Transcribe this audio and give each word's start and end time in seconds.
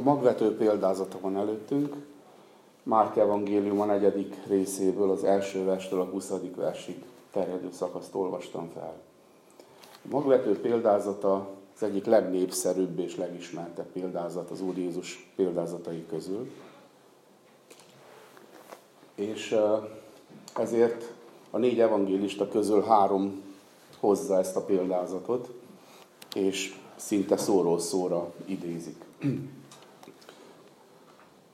A 0.00 0.02
magvető 0.02 0.56
példázata 0.56 1.20
van 1.20 1.36
előttünk. 1.36 1.96
Márk 2.82 3.16
evangélium 3.16 3.80
a 3.80 3.84
negyedik 3.84 4.36
részéből, 4.46 5.10
az 5.10 5.24
első 5.24 5.64
verstől 5.64 6.00
a 6.00 6.04
20. 6.04 6.32
versig 6.56 7.04
terjedő 7.32 7.68
szakaszt 7.72 8.14
olvastam 8.14 8.70
fel. 8.74 8.94
A 10.04 10.08
magvető 10.08 10.60
példázata 10.60 11.48
az 11.74 11.82
egyik 11.82 12.04
legnépszerűbb 12.04 12.98
és 12.98 13.16
legismertebb 13.16 13.86
példázat 13.92 14.50
az 14.50 14.60
Úr 14.60 14.78
Jézus 14.78 15.30
példázatai 15.36 16.06
közül. 16.06 16.50
És 19.14 19.56
ezért 20.56 21.12
a 21.50 21.58
négy 21.58 21.80
evangélista 21.80 22.48
közül 22.48 22.82
három 22.82 23.42
hozza 23.98 24.38
ezt 24.38 24.56
a 24.56 24.64
példázatot, 24.64 25.50
és 26.34 26.78
szinte 26.96 27.36
szóról 27.36 27.78
szóra 27.78 28.32
idézik. 28.44 29.04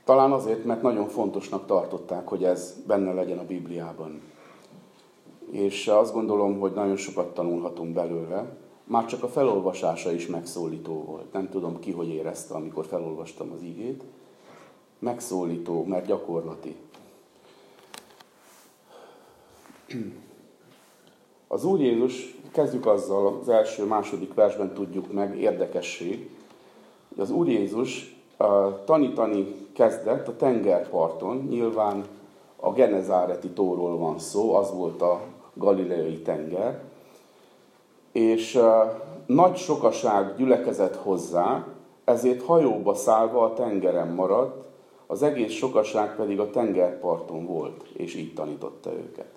Talán 0.07 0.33
azért, 0.33 0.65
mert 0.65 0.83
nagyon 0.83 1.09
fontosnak 1.09 1.67
tartották, 1.67 2.29
hogy 2.29 2.45
ez 2.45 2.77
benne 2.87 3.13
legyen 3.13 3.39
a 3.39 3.47
Bibliában. 3.47 4.21
És 5.51 5.89
azt 5.89 6.13
gondolom, 6.13 6.59
hogy 6.59 6.73
nagyon 6.73 6.97
sokat 6.97 7.35
tanulhatunk 7.35 7.95
belőle. 7.95 8.57
Már 8.85 9.07
csak 9.07 9.23
a 9.23 9.29
felolvasása 9.29 10.13
is 10.13 10.27
megszólító 10.27 11.05
volt. 11.05 11.33
Nem 11.33 11.49
tudom 11.49 11.79
ki, 11.81 11.93
hogy 11.93 12.09
érezte, 12.09 12.55
amikor 12.55 12.87
felolvastam 12.87 13.53
az 13.53 13.63
ígét. 13.63 14.03
Megszólító, 14.99 15.85
mert 15.85 16.07
gyakorlati. 16.07 16.77
Az 21.49 21.65
Úr 21.65 21.81
Jézus, 21.81 22.35
kezdjük 22.53 22.87
azzal, 22.87 23.39
az 23.41 23.49
első, 23.49 23.85
második 23.85 24.35
versben 24.35 24.75
tudjuk 24.75 25.13
meg, 25.13 25.39
érdekesség, 25.39 26.31
hogy 27.09 27.21
az 27.21 27.31
Úr 27.31 27.49
Jézus 27.49 28.17
tanítani 28.85 29.66
kezdett 29.77 30.29
a 30.29 30.37
tengerparton, 30.37 31.47
nyilván 31.49 32.05
a 32.57 32.73
Genezáreti 32.73 33.49
tóról 33.49 33.99
van 33.99 34.19
szó, 34.19 34.55
az 34.55 34.73
volt 34.73 35.03
a 35.03 35.21
galileai 35.55 36.19
tenger, 36.19 36.83
és 38.13 38.61
nagy 39.27 39.57
sokaság 39.57 40.37
gyülekezett 40.37 40.97
hozzá, 40.97 41.67
ezért 42.05 42.43
hajóba 42.43 42.95
szállva 42.95 43.45
a 43.45 43.53
tengeren 43.53 44.09
maradt, 44.09 44.65
az 45.07 45.23
egész 45.23 45.53
sokaság 45.53 46.17
pedig 46.17 46.41
a 46.41 46.51
tengerparton 46.51 47.47
volt, 47.47 47.85
és 47.93 48.15
így 48.15 48.35
tanította 48.35 48.93
őket. 48.93 49.31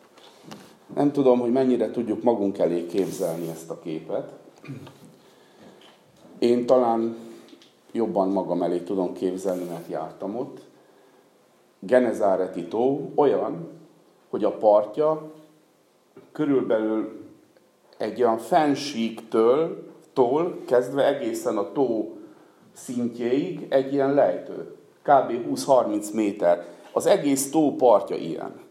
Nem 0.96 1.12
tudom, 1.12 1.40
hogy 1.40 1.52
mennyire 1.52 1.92
tudjuk 1.92 2.24
magunk 2.24 2.58
elé 2.58 2.86
képzelni 2.86 3.50
ezt 3.50 3.70
a 3.70 3.80
képet. 3.80 4.34
Én 6.40 6.66
talán 6.66 7.16
jobban 7.92 8.30
magam 8.30 8.62
elé 8.62 8.80
tudom 8.80 9.14
képzelni, 9.14 9.64
mert 9.64 9.90
jártam 9.90 10.36
ott. 10.36 10.58
Genezáreti 11.80 12.68
tó 12.68 13.12
olyan, 13.16 13.68
hogy 14.30 14.44
a 14.44 14.58
partja 14.58 15.32
körülbelül 16.32 17.28
egy 17.98 18.22
olyan 18.24 18.38
fensíktől, 18.38 19.88
tól 20.14 20.58
kezdve 20.66 21.08
egészen 21.16 21.58
a 21.58 21.72
tó 21.72 22.18
szintjéig 22.74 23.66
egy 23.70 23.94
ilyen 23.94 24.14
lejtő. 24.14 24.76
Kb. 25.02 25.32
20-30 25.54 26.14
méter. 26.14 26.66
Az 26.94 27.06
egész 27.06 27.52
tó 27.52 27.76
partja 27.76 28.16
ilyen 28.16 28.68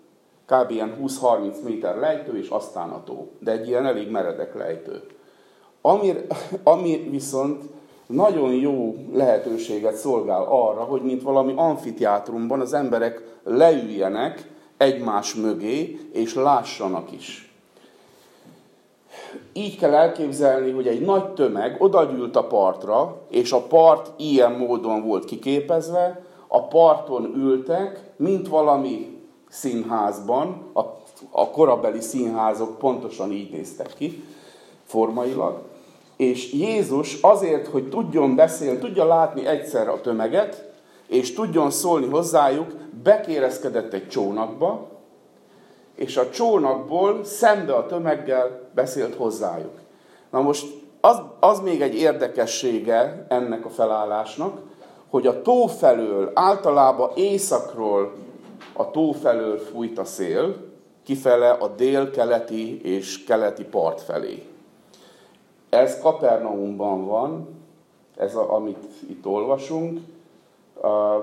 kb. 0.48 0.70
ilyen 0.70 0.96
20-30 1.02 1.62
méter 1.64 1.96
lejtő, 1.96 2.38
és 2.38 2.48
aztán 2.48 2.90
a 2.90 3.04
tó. 3.04 3.30
De 3.38 3.50
egy 3.50 3.68
ilyen 3.68 3.86
elég 3.86 4.10
meredek 4.10 4.54
lejtő. 4.54 5.02
Ami, 5.80 6.12
ami 6.62 7.08
viszont 7.10 7.64
nagyon 8.08 8.52
jó 8.52 8.96
lehetőséget 9.12 9.96
szolgál 9.96 10.42
arra, 10.42 10.80
hogy 10.80 11.02
mint 11.02 11.22
valami 11.22 11.52
amfiteátrumban 11.56 12.60
az 12.60 12.72
emberek 12.72 13.22
leüljenek 13.44 14.50
egymás 14.76 15.34
mögé, 15.34 16.00
és 16.12 16.34
lássanak 16.34 17.12
is. 17.12 17.52
Így 19.52 19.78
kell 19.78 19.94
elképzelni, 19.94 20.70
hogy 20.70 20.86
egy 20.86 21.00
nagy 21.00 21.32
tömeg 21.32 21.76
odagyűlt 21.82 22.36
a 22.36 22.46
partra, 22.46 23.20
és 23.30 23.52
a 23.52 23.60
part 23.62 24.10
ilyen 24.16 24.52
módon 24.52 25.02
volt 25.02 25.24
kiképezve, 25.24 26.24
a 26.46 26.62
parton 26.62 27.32
ültek, 27.36 28.00
mint 28.16 28.48
valami 28.48 29.18
színházban, 29.48 30.70
a, 30.72 30.80
a 31.30 31.50
korabeli 31.50 32.00
színházok 32.00 32.78
pontosan 32.78 33.32
így 33.32 33.50
néztek 33.50 33.94
ki, 33.94 34.24
formailag, 34.84 35.62
és 36.18 36.52
Jézus 36.52 37.18
azért, 37.20 37.66
hogy 37.66 37.88
tudjon 37.88 38.34
beszélni, 38.34 38.78
tudja 38.78 39.04
látni 39.04 39.46
egyszer 39.46 39.88
a 39.88 40.00
tömeget, 40.00 40.70
és 41.06 41.34
tudjon 41.34 41.70
szólni 41.70 42.06
hozzájuk, 42.06 42.72
bekérezkedett 43.02 43.92
egy 43.92 44.08
csónakba, 44.08 44.88
és 45.94 46.16
a 46.16 46.30
csónakból 46.30 47.24
szembe 47.24 47.74
a 47.74 47.86
tömeggel 47.86 48.60
beszélt 48.74 49.14
hozzájuk. 49.14 49.72
Na 50.30 50.40
most 50.40 50.66
az, 51.00 51.20
az 51.40 51.60
még 51.60 51.80
egy 51.82 51.94
érdekessége 51.94 53.26
ennek 53.28 53.64
a 53.64 53.70
felállásnak, 53.70 54.60
hogy 55.10 55.26
a 55.26 55.42
tó 55.42 55.66
felől 55.66 56.30
általában 56.34 57.10
északról 57.14 58.12
a 58.72 58.90
tó 58.90 59.12
felől 59.12 59.58
fújt 59.58 59.98
a 59.98 60.04
szél, 60.04 60.56
kifele 61.04 61.50
a 61.50 61.68
dél-keleti 61.68 62.80
és 62.82 63.24
keleti 63.24 63.64
part 63.64 64.00
felé. 64.00 64.42
Ez 65.70 66.00
Kapernaumban 66.00 67.06
van, 67.06 67.48
ez 68.16 68.34
a, 68.34 68.54
amit 68.54 68.84
itt 69.08 69.26
olvasunk, 69.26 70.00
a 70.82 71.18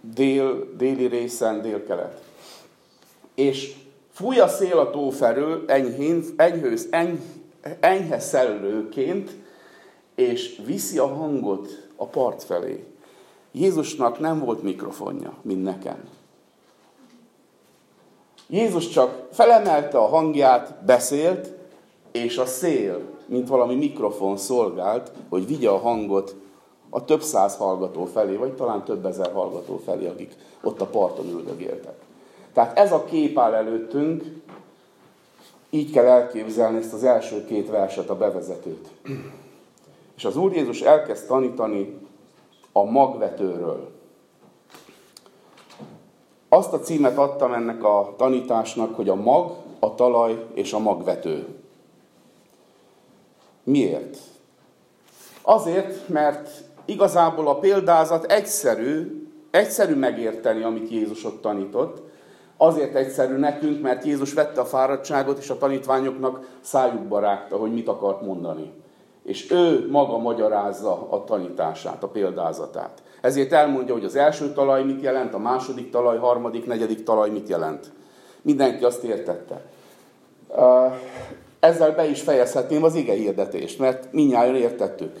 dél, 0.00 0.76
déli 0.76 1.06
részen, 1.06 1.62
dél-kelet. 1.62 2.22
És 3.34 3.74
fúj 4.12 4.38
a 4.38 4.48
szél 4.48 4.78
a 4.78 4.90
tó 4.90 5.10
felől, 5.10 5.64
enyhén, 5.66 6.24
enyhőz, 6.36 6.88
eny, 6.90 7.20
enyhe 7.80 8.18
szellőként, 8.18 9.30
és 10.14 10.60
viszi 10.66 10.98
a 10.98 11.06
hangot 11.06 11.88
a 11.96 12.06
part 12.06 12.42
felé. 12.42 12.84
Jézusnak 13.52 14.18
nem 14.18 14.38
volt 14.38 14.62
mikrofonja, 14.62 15.34
mint 15.42 15.62
nekem. 15.62 16.08
Jézus 18.46 18.88
csak 18.88 19.28
felemelte 19.32 19.98
a 19.98 20.06
hangját, 20.06 20.84
beszélt, 20.84 21.52
és 22.12 22.38
a 22.38 22.46
szél, 22.46 23.00
mint 23.30 23.48
valami 23.48 23.74
mikrofon 23.74 24.36
szolgált, 24.36 25.12
hogy 25.28 25.46
vigye 25.46 25.68
a 25.68 25.78
hangot 25.78 26.34
a 26.90 27.04
több 27.04 27.22
száz 27.22 27.56
hallgató 27.56 28.04
felé, 28.04 28.36
vagy 28.36 28.52
talán 28.52 28.84
több 28.84 29.06
ezer 29.06 29.32
hallgató 29.32 29.80
felé, 29.84 30.06
akik 30.06 30.32
ott 30.62 30.80
a 30.80 30.86
parton 30.86 31.28
üldögéltek. 31.28 31.94
Tehát 32.52 32.78
ez 32.78 32.92
a 32.92 33.04
kép 33.04 33.38
áll 33.38 33.54
előttünk, 33.54 34.24
így 35.70 35.92
kell 35.92 36.04
elképzelni 36.04 36.78
ezt 36.78 36.92
az 36.92 37.04
első 37.04 37.44
két 37.44 37.70
verset, 37.70 38.10
a 38.10 38.16
bevezetőt. 38.16 38.90
És 40.16 40.24
az 40.24 40.36
Úr 40.36 40.52
Jézus 40.52 40.80
elkezd 40.80 41.26
tanítani 41.26 41.98
a 42.72 42.84
magvetőről. 42.84 43.90
Azt 46.48 46.72
a 46.72 46.80
címet 46.80 47.18
adtam 47.18 47.52
ennek 47.52 47.84
a 47.84 48.14
tanításnak, 48.16 48.94
hogy 48.94 49.08
a 49.08 49.14
mag, 49.14 49.56
a 49.78 49.94
talaj 49.94 50.46
és 50.54 50.72
a 50.72 50.78
magvető. 50.78 51.59
Miért? 53.64 54.16
Azért, 55.42 56.08
mert 56.08 56.50
igazából 56.84 57.48
a 57.48 57.58
példázat 57.58 58.24
egyszerű, 58.24 59.24
egyszerű 59.50 59.94
megérteni, 59.94 60.62
amit 60.62 60.90
Jézus 60.90 61.24
ott 61.24 61.40
tanított. 61.40 62.02
Azért 62.56 62.94
egyszerű 62.94 63.36
nekünk, 63.36 63.82
mert 63.82 64.04
Jézus 64.04 64.32
vette 64.32 64.60
a 64.60 64.64
fáradtságot, 64.64 65.38
és 65.38 65.50
a 65.50 65.58
tanítványoknak 65.58 66.48
szájukba 66.60 67.20
rágta, 67.20 67.56
hogy 67.56 67.72
mit 67.72 67.88
akart 67.88 68.22
mondani. 68.22 68.72
És 69.22 69.50
ő 69.50 69.88
maga 69.90 70.18
magyarázza 70.18 71.06
a 71.10 71.24
tanítását, 71.24 72.02
a 72.02 72.08
példázatát. 72.08 73.02
Ezért 73.20 73.52
elmondja, 73.52 73.94
hogy 73.94 74.04
az 74.04 74.16
első 74.16 74.52
talaj 74.52 74.84
mit 74.84 75.02
jelent, 75.02 75.34
a 75.34 75.38
második 75.38 75.90
talaj, 75.90 76.18
harmadik, 76.18 76.66
negyedik 76.66 77.02
talaj 77.02 77.30
mit 77.30 77.48
jelent. 77.48 77.92
Mindenki 78.42 78.84
azt 78.84 79.02
értette. 79.02 79.62
Ezzel 81.60 81.94
be 81.94 82.08
is 82.08 82.20
fejezhetném 82.20 82.82
az 82.82 82.94
ige 82.94 83.12
hirdetést, 83.12 83.78
mert 83.78 84.12
minnyáján 84.12 84.56
értettük. 84.56 85.20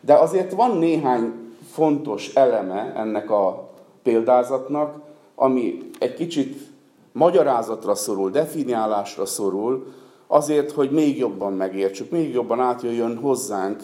De 0.00 0.14
azért 0.14 0.52
van 0.52 0.76
néhány 0.76 1.32
fontos 1.72 2.34
eleme 2.34 2.92
ennek 2.96 3.30
a 3.30 3.68
példázatnak, 4.02 5.00
ami 5.34 5.90
egy 5.98 6.14
kicsit 6.14 6.60
magyarázatra 7.12 7.94
szorul, 7.94 8.30
definiálásra 8.30 9.26
szorul, 9.26 9.92
azért, 10.26 10.70
hogy 10.70 10.90
még 10.90 11.18
jobban 11.18 11.52
megértsük, 11.52 12.10
még 12.10 12.32
jobban 12.32 12.60
átjöjjön 12.60 13.16
hozzánk 13.16 13.82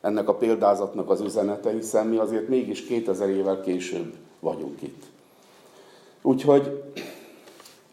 ennek 0.00 0.28
a 0.28 0.34
példázatnak 0.34 1.10
az 1.10 1.20
üzenete, 1.20 1.70
hiszen 1.70 2.06
mi 2.06 2.16
azért 2.16 2.48
mégis 2.48 2.84
2000 2.84 3.28
évvel 3.28 3.60
később 3.60 4.14
vagyunk 4.40 4.82
itt. 4.82 5.02
Úgyhogy 6.22 6.82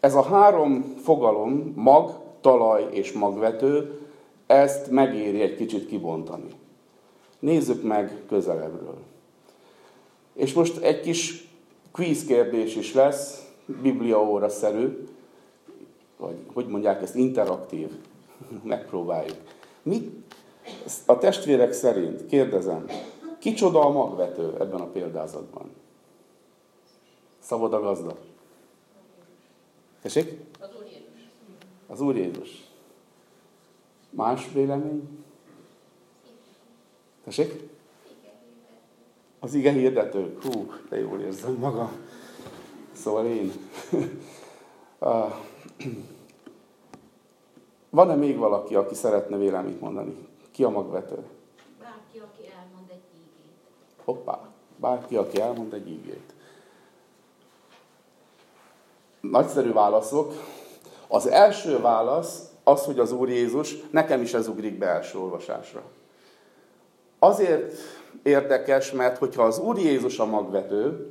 ez 0.00 0.14
a 0.14 0.22
három 0.22 0.94
fogalom, 1.02 1.72
mag, 1.76 2.14
talaj 2.46 2.88
és 2.90 3.12
magvető, 3.12 4.00
ezt 4.46 4.90
megéri 4.90 5.40
egy 5.40 5.56
kicsit 5.56 5.86
kibontani. 5.86 6.48
Nézzük 7.38 7.82
meg 7.82 8.22
közelebbről. 8.28 8.98
És 10.32 10.52
most 10.52 10.76
egy 10.82 11.00
kis 11.00 11.48
quiz 11.92 12.24
kérdés 12.24 12.76
is 12.76 12.94
lesz, 12.94 13.46
biblia 13.82 14.22
óra 14.22 14.48
szerű, 14.48 15.06
vagy 16.16 16.36
hogy 16.52 16.66
mondják 16.66 17.02
ezt, 17.02 17.14
interaktív. 17.14 17.88
Megpróbáljuk. 18.62 19.36
Mit, 19.82 20.10
a 21.06 21.18
testvérek 21.18 21.72
szerint, 21.72 22.26
kérdezem, 22.26 22.84
kicsoda 23.38 23.80
a 23.80 23.90
magvető 23.90 24.54
ebben 24.60 24.80
a 24.80 24.86
példázatban? 24.86 25.70
Szabad 27.38 27.72
a 27.72 27.80
gazda. 27.80 28.16
Tessék? 30.02 30.40
Az. 30.60 30.76
Az 31.86 32.00
Úr 32.00 32.16
Jézus. 32.16 32.64
Más 34.10 34.52
vélemény? 34.52 35.24
Tessék? 37.24 37.68
Az 39.40 39.54
ige 39.54 39.70
hirdető. 39.70 40.38
Hú, 40.42 40.72
de 40.88 40.98
jól 40.98 41.20
érzem 41.20 41.54
magam. 41.54 41.90
Szóval 42.92 43.26
én. 43.26 43.52
Van-e 47.90 48.14
még 48.14 48.36
valaki, 48.36 48.74
aki 48.74 48.94
szeretne 48.94 49.36
véleményt 49.36 49.80
mondani? 49.80 50.28
Ki 50.50 50.64
a 50.64 50.68
magvető? 50.68 51.24
Bárki, 51.80 52.18
aki 52.18 52.50
elmond 52.58 52.90
egy 52.90 53.04
ígét. 53.14 53.52
Hoppá, 54.04 54.48
bárki, 54.76 55.16
aki 55.16 55.40
elmond 55.40 55.72
egy 55.72 55.88
ígét. 55.88 56.34
Nagyszerű 59.20 59.72
válaszok. 59.72 60.32
Az 61.08 61.26
első 61.26 61.80
válasz 61.80 62.42
az, 62.64 62.84
hogy 62.84 62.98
az 62.98 63.12
Úr 63.12 63.28
Jézus, 63.28 63.76
nekem 63.90 64.20
is 64.22 64.34
ez 64.34 64.48
ugrik 64.48 64.78
be 64.78 64.86
első 64.86 65.18
olvasásra. 65.18 65.82
Azért 67.18 67.74
érdekes, 68.22 68.92
mert 68.92 69.18
hogyha 69.18 69.42
az 69.42 69.58
Úr 69.58 69.78
Jézus 69.78 70.18
a 70.18 70.24
magvető, 70.24 71.10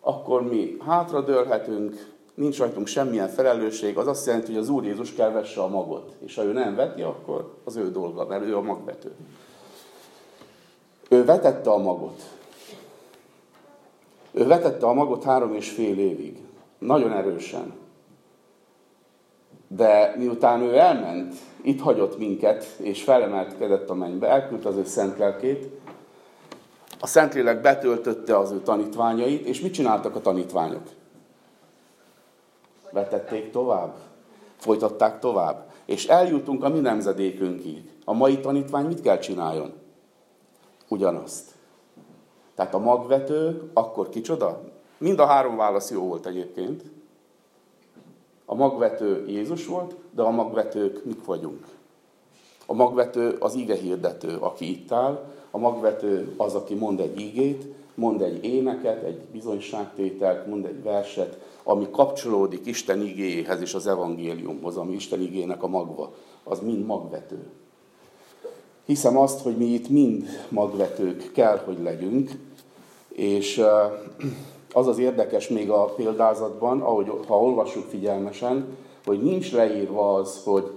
akkor 0.00 0.42
mi 0.42 0.76
hátradőlhetünk, 0.86 2.12
nincs 2.34 2.58
rajtunk 2.58 2.86
semmilyen 2.86 3.28
felelősség, 3.28 3.96
az 3.98 4.06
azt 4.06 4.26
jelenti, 4.26 4.52
hogy 4.52 4.60
az 4.60 4.68
Úr 4.68 4.84
Jézus 4.84 5.14
kell 5.14 5.30
vesse 5.30 5.62
a 5.62 5.68
magot. 5.68 6.14
És 6.18 6.34
ha 6.34 6.42
ő 6.42 6.52
nem 6.52 6.74
veti, 6.74 7.02
akkor 7.02 7.54
az 7.64 7.76
ő 7.76 7.90
dolga, 7.90 8.26
mert 8.26 8.44
ő 8.44 8.56
a 8.56 8.60
magvető. 8.60 9.12
Ő 11.08 11.24
vetette 11.24 11.70
a 11.70 11.78
magot. 11.78 12.22
Ő 14.32 14.46
vetette 14.46 14.86
a 14.86 14.92
magot 14.92 15.24
három 15.24 15.54
és 15.54 15.70
fél 15.70 15.98
évig. 15.98 16.38
Nagyon 16.78 17.12
erősen. 17.12 17.81
De 19.76 20.14
miután 20.16 20.60
ő 20.60 20.76
elment, 20.76 21.34
itt 21.62 21.80
hagyott 21.80 22.18
minket, 22.18 22.64
és 22.76 23.02
felemelkedett 23.02 23.90
a 23.90 23.94
mennybe, 23.94 24.28
elküldte 24.28 24.68
az 24.68 24.76
ő 24.76 24.84
szent 24.84 25.18
lelkét, 25.18 25.68
a 27.00 27.06
Szentlélek 27.06 27.60
betöltötte 27.60 28.38
az 28.38 28.50
ő 28.50 28.60
tanítványait, 28.60 29.46
és 29.46 29.60
mit 29.60 29.72
csináltak 29.72 30.16
a 30.16 30.20
tanítványok? 30.20 30.82
Vetették 32.92 33.50
tovább. 33.50 33.94
Folytatták 34.56 35.18
tovább. 35.18 35.70
És 35.84 36.06
eljutunk 36.06 36.64
a 36.64 36.68
mi 36.68 36.78
nemzedékünkig. 36.78 37.90
A 38.04 38.12
mai 38.12 38.40
tanítvány 38.40 38.86
mit 38.86 39.00
kell 39.00 39.18
csináljon? 39.18 39.72
Ugyanazt. 40.88 41.50
Tehát 42.54 42.74
a 42.74 42.78
magvető, 42.78 43.70
akkor 43.74 44.08
kicsoda? 44.08 44.62
Mind 44.98 45.18
a 45.18 45.26
három 45.26 45.56
válasz 45.56 45.90
jó 45.90 46.02
volt 46.06 46.26
egyébként. 46.26 46.82
A 48.44 48.54
magvető 48.54 49.26
Jézus 49.28 49.66
volt, 49.66 49.94
de 50.14 50.22
a 50.22 50.30
magvetők 50.30 51.04
mik 51.04 51.24
vagyunk? 51.24 51.66
A 52.66 52.74
magvető 52.74 53.36
az 53.40 53.54
ige 53.54 53.74
hirdető, 53.74 54.36
aki 54.36 54.70
itt 54.70 54.92
áll, 54.92 55.32
a 55.50 55.58
magvető 55.58 56.34
az, 56.36 56.54
aki 56.54 56.74
mond 56.74 57.00
egy 57.00 57.20
ígét, 57.20 57.64
mond 57.94 58.22
egy 58.22 58.44
éneket, 58.44 59.02
egy 59.02 59.20
bizonyságtételt, 59.32 60.46
mond 60.46 60.64
egy 60.64 60.82
verset, 60.82 61.38
ami 61.62 61.86
kapcsolódik 61.90 62.66
Isten 62.66 63.02
igéjéhez 63.02 63.60
és 63.60 63.74
az 63.74 63.86
evangéliumhoz, 63.86 64.76
ami 64.76 64.94
Isten 64.94 65.20
igének 65.20 65.62
a 65.62 65.68
magva. 65.68 66.14
Az 66.44 66.60
mind 66.60 66.86
magvető. 66.86 67.46
Hiszem 68.84 69.18
azt, 69.18 69.40
hogy 69.40 69.56
mi 69.56 69.64
itt 69.64 69.88
mind 69.88 70.26
magvetők 70.48 71.32
kell, 71.32 71.58
hogy 71.64 71.78
legyünk, 71.82 72.30
és 73.08 73.62
az 74.72 74.86
az 74.86 74.98
érdekes 74.98 75.48
még 75.48 75.70
a 75.70 75.84
példázatban, 75.84 76.80
ahogy 76.80 77.12
ha 77.26 77.42
olvassuk 77.42 77.84
figyelmesen, 77.88 78.76
hogy 79.04 79.22
nincs 79.22 79.52
leírva 79.52 80.14
az, 80.14 80.40
hogy, 80.44 80.70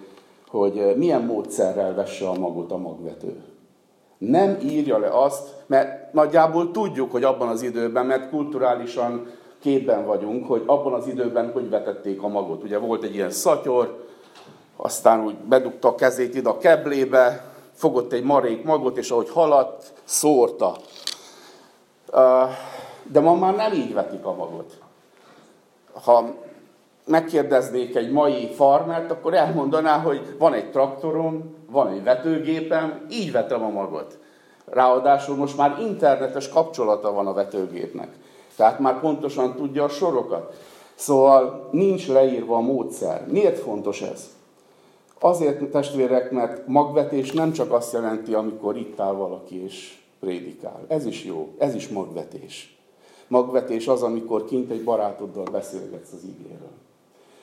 hogy 0.48 0.94
milyen 0.96 1.22
módszerrel 1.22 1.94
vesse 1.94 2.28
a 2.28 2.40
magot 2.40 2.72
a 2.72 2.78
magvető 2.78 3.44
nem 4.18 4.58
írja 4.64 4.98
le 4.98 5.08
azt, 5.08 5.54
mert 5.66 6.14
nagyjából 6.14 6.72
tudjuk, 6.72 7.12
hogy 7.12 7.24
abban 7.24 7.48
az 7.48 7.62
időben, 7.62 8.06
mert 8.06 8.30
kulturálisan 8.30 9.28
képben 9.60 10.06
vagyunk, 10.06 10.48
hogy 10.48 10.64
abban 10.66 10.94
az 10.94 11.08
időben 11.08 11.52
hogy 11.52 11.70
vetették 11.70 12.24
a 12.24 12.28
magot. 12.28 12.64
Ugye 12.64 12.78
volt 12.78 13.04
egy 13.04 13.14
ilyen 13.14 13.30
szatyor, 13.30 14.06
aztán 14.76 15.24
úgy 15.26 15.36
bedugta 15.36 15.88
a 15.88 15.96
kezét 15.96 16.36
ide 16.36 16.50
a 16.50 16.58
keblébe, 16.58 17.54
fogott 17.74 18.14
egy 18.14 18.24
marék 18.24 18.64
magot, 18.64 18.98
és 18.98 19.10
ahogy 19.10 19.30
haladt, 19.30 19.94
szórta. 20.04 20.76
De 23.12 23.20
ma 23.20 23.36
már 23.36 23.56
nem 23.56 23.74
így 23.74 23.94
vetik 23.94 24.26
a 24.26 24.34
magot. 24.34 24.78
Ha 26.04 26.34
megkérdeznék 27.06 27.96
egy 27.96 28.12
mai 28.12 28.48
farmert, 28.48 29.12
akkor 29.12 29.34
elmondaná, 29.34 30.00
hogy 30.00 30.36
van 30.38 30.54
egy 30.54 30.72
traktorom, 30.72 31.56
van 31.70 31.88
egy 31.88 32.04
vetőgépem, 32.04 33.06
így 33.10 33.32
vetem 33.32 33.64
a 33.64 33.70
magot. 33.70 34.18
Ráadásul 34.66 35.36
most 35.36 35.58
már 35.58 35.80
internetes 35.80 36.50
kapcsolata 36.50 37.12
van 37.12 37.28
a 37.28 37.34
vetőgépnek. 37.34 38.10
Tehát 38.56 38.80
már 38.80 39.00
pontosan 39.00 39.56
tudja 39.56 39.84
a 39.84 39.90
sorokat. 39.90 40.56
Szóval 40.96 41.70
nincs 41.72 42.08
leírva 42.08 42.56
a 42.56 42.62
módszer. 42.62 43.28
Miért 43.28 43.60
fontos 43.60 44.02
ez? 44.02 44.30
Azért, 45.20 45.64
testvérek, 45.64 46.32
mert 46.32 46.68
magvetés 46.68 47.32
nem 47.32 47.52
csak 47.52 47.72
azt 47.72 47.94
jelenti, 47.94 48.34
amikor 48.34 48.78
itt 48.78 49.00
áll 49.00 49.14
valaki 49.14 49.64
és 49.64 49.98
prédikál. 50.20 50.86
Ez 50.88 51.06
is 51.06 51.24
jó, 51.24 51.54
ez 51.58 51.76
is 51.76 51.88
magvetés. 51.88 52.75
Magvetés 53.28 53.88
az, 53.88 54.04
amikor 54.04 54.46
kint 54.46 54.72
egy 54.72 54.84
barátoddal 54.84 55.46
beszélgetsz 55.52 56.12
az 56.12 56.24
ígéről. 56.24 56.72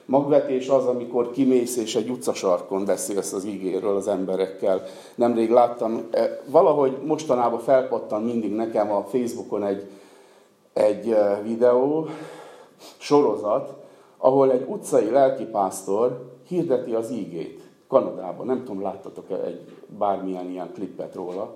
Magvetés 0.07 0.69
az, 0.69 0.87
amikor 0.87 1.31
kimész 1.31 1.77
és 1.77 1.97
egy 1.97 2.11
utcasarkon 2.11 2.85
beszélsz 2.85 3.33
az 3.33 3.45
igéről 3.45 3.97
az 3.97 4.09
emberekkel. 4.09 4.83
Nemrég 5.15 5.51
láttam, 5.51 6.09
e, 6.11 6.41
valahogy 6.47 6.99
mostanában 7.05 7.61
felpattan 7.61 8.23
mindig 8.23 8.55
nekem 8.55 8.93
a 8.93 9.03
Facebookon 9.03 9.65
egy, 9.65 9.87
egy 10.73 11.11
e, 11.11 11.43
videó, 11.43 12.07
sorozat, 12.99 13.75
ahol 14.17 14.53
egy 14.53 14.65
utcai 14.69 15.11
lelkipásztor 15.11 16.31
hirdeti 16.49 16.95
az 16.95 17.11
ígét. 17.11 17.61
Kanadában, 17.89 18.47
nem 18.47 18.65
tudom, 18.65 18.83
láttatok-e 18.83 19.35
egy 19.35 19.77
bármilyen 19.99 20.51
ilyen 20.51 20.73
klippet 20.73 21.15
róla, 21.15 21.55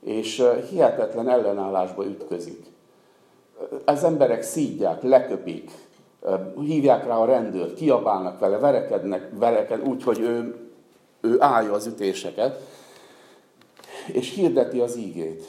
és 0.00 0.38
e, 0.38 0.64
hihetetlen 0.70 1.28
ellenállásba 1.28 2.06
ütközik. 2.06 2.66
Az 3.84 4.04
emberek 4.04 4.42
szídják, 4.42 5.02
leköpik, 5.02 5.70
hívják 6.60 7.06
rá 7.06 7.16
a 7.16 7.24
rendőrt, 7.24 7.74
kiabálnak 7.74 8.38
vele, 8.38 8.58
verekednek 8.58 9.30
vereked 9.38 9.88
úgy, 9.88 10.02
hogy 10.02 10.20
ő, 10.20 10.56
ő 11.20 11.36
állja 11.40 11.72
az 11.72 11.86
ütéseket, 11.86 12.60
és 14.12 14.34
hirdeti 14.34 14.78
az 14.78 14.96
ígét. 14.96 15.44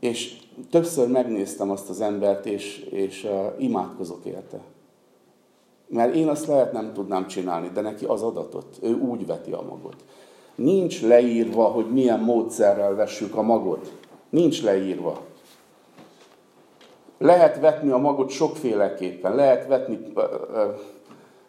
És 0.00 0.36
többször 0.70 1.08
megnéztem 1.08 1.70
azt 1.70 1.88
az 1.88 2.00
embert, 2.00 2.46
és, 2.46 2.78
és 2.78 3.24
uh, 3.24 3.62
imádkozok 3.62 4.24
érte. 4.24 4.60
Mert 5.88 6.14
én 6.14 6.28
azt 6.28 6.46
lehet 6.46 6.72
nem 6.72 6.92
tudnám 6.92 7.26
csinálni, 7.26 7.70
de 7.74 7.80
neki 7.80 8.04
az 8.04 8.22
adatot. 8.22 8.78
Ő 8.82 8.94
úgy 8.94 9.26
veti 9.26 9.52
a 9.52 9.62
magot. 9.62 9.96
Nincs 10.54 11.02
leírva, 11.02 11.64
hogy 11.64 11.92
milyen 11.92 12.20
módszerrel 12.20 12.94
vessük 12.94 13.34
a 13.36 13.42
magot. 13.42 13.92
Nincs 14.30 14.62
leírva. 14.62 15.20
Lehet 17.18 17.60
vetni 17.60 17.90
a 17.90 17.96
magot 17.96 18.30
sokféleképpen. 18.30 19.34
Lehet 19.34 19.66
vetni, 19.66 20.12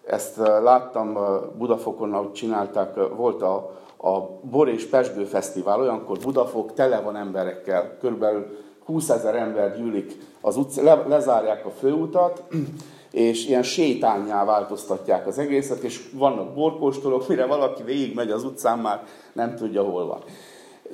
ezt 0.05 0.37
láttam 0.37 1.17
Budafokon, 1.57 2.13
ahogy 2.13 2.31
csinálták, 2.31 2.95
volt 3.15 3.41
a, 3.41 3.71
a 3.97 4.19
Bor 4.41 4.69
és 4.69 4.85
Pesgő 4.85 5.23
Fesztivál, 5.23 5.79
olyankor 5.79 6.17
Budafok 6.17 6.73
tele 6.73 6.99
van 6.99 7.15
emberekkel, 7.15 7.97
körülbelül 7.99 8.45
20 8.85 9.09
ezer 9.09 9.35
ember 9.35 9.77
gyűlik 9.77 10.17
az 10.41 10.57
utca, 10.57 10.83
le, 10.83 11.03
lezárják 11.07 11.65
a 11.65 11.69
főutat, 11.69 12.43
és 13.11 13.47
ilyen 13.47 13.63
sétányá 13.63 14.45
változtatják 14.45 15.27
az 15.27 15.37
egészet, 15.37 15.83
és 15.83 16.09
vannak 16.13 16.53
borkóstolók, 16.53 17.27
mire 17.27 17.45
valaki 17.45 17.83
végigmegy 17.83 18.31
az 18.31 18.43
utcán, 18.43 18.79
már 18.79 19.03
nem 19.33 19.55
tudja, 19.55 19.83
hol 19.83 20.07
van. 20.07 20.23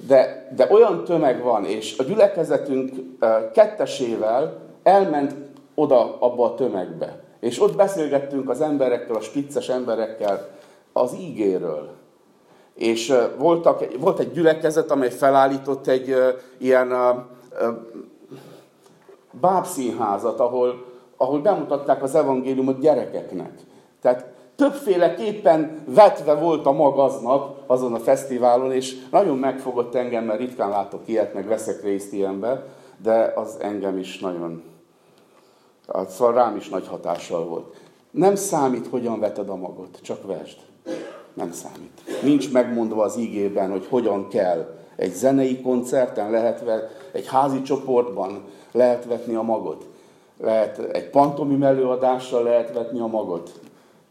De, 0.07 0.47
de 0.55 0.67
olyan 0.71 1.03
tömeg 1.03 1.43
van, 1.43 1.65
és 1.65 1.97
a 1.97 2.03
gyülekezetünk 2.03 2.91
kettesével 3.53 4.64
elment 4.85 5.35
oda 5.75 6.17
abba 6.19 6.45
a 6.45 6.55
tömegbe. 6.55 7.23
És 7.39 7.61
ott 7.61 7.75
beszélgettünk 7.75 8.49
az 8.49 8.61
emberekkel, 8.61 9.15
a 9.15 9.21
spicces 9.21 9.69
emberekkel 9.69 10.47
az 10.93 11.15
ígéről. 11.19 11.89
És 12.75 13.13
voltak, 13.37 13.97
volt 13.99 14.19
egy 14.19 14.31
gyülekezet, 14.31 14.91
amely 14.91 15.11
felállított 15.11 15.87
egy 15.87 16.15
ilyen 16.57 16.93
bábszínházat, 19.31 20.39
ahol, 20.39 20.85
ahol 21.17 21.39
bemutatták 21.39 22.03
az 22.03 22.15
evangéliumot 22.15 22.79
gyerekeknek. 22.79 23.51
Tehát 24.01 24.25
többféleképpen 24.55 25.83
vetve 25.87 26.33
volt 26.33 26.65
a 26.65 26.71
mag 26.71 26.99
aznap 26.99 27.57
azon 27.67 27.93
a 27.93 27.99
fesztiválon, 27.99 28.71
és 28.71 28.95
nagyon 29.11 29.37
megfogott 29.37 29.95
engem, 29.95 30.23
mert 30.23 30.39
ritkán 30.39 30.69
látok 30.69 31.01
ilyet, 31.05 31.33
meg 31.33 31.47
veszek 31.47 31.83
részt 31.83 32.13
ilyenbe, 32.13 32.65
de 33.01 33.33
az 33.35 33.57
engem 33.59 33.97
is 33.97 34.19
nagyon, 34.19 34.63
szóval 36.09 36.33
rám 36.33 36.55
is 36.55 36.69
nagy 36.69 36.87
hatással 36.87 37.45
volt. 37.45 37.75
Nem 38.11 38.35
számít, 38.35 38.87
hogyan 38.87 39.19
veted 39.19 39.49
a 39.49 39.55
magot, 39.55 39.99
csak 40.01 40.25
vesd. 40.25 40.57
Nem 41.33 41.51
számít. 41.51 42.21
Nincs 42.23 42.51
megmondva 42.51 43.03
az 43.03 43.17
ígében, 43.17 43.71
hogy 43.71 43.85
hogyan 43.89 44.27
kell. 44.27 44.75
Egy 44.95 45.13
zenei 45.13 45.61
koncerten 45.61 46.31
lehet, 46.31 46.63
egy 47.11 47.27
házi 47.27 47.61
csoportban 47.61 48.43
lehet 48.71 49.05
vetni 49.05 49.35
a 49.35 49.41
magot. 49.41 49.85
Lehet 50.39 50.79
egy 50.79 51.09
pantomim 51.09 51.63
előadással 51.63 52.43
lehet 52.43 52.73
vetni 52.73 52.99
a 52.99 53.07
magot 53.07 53.59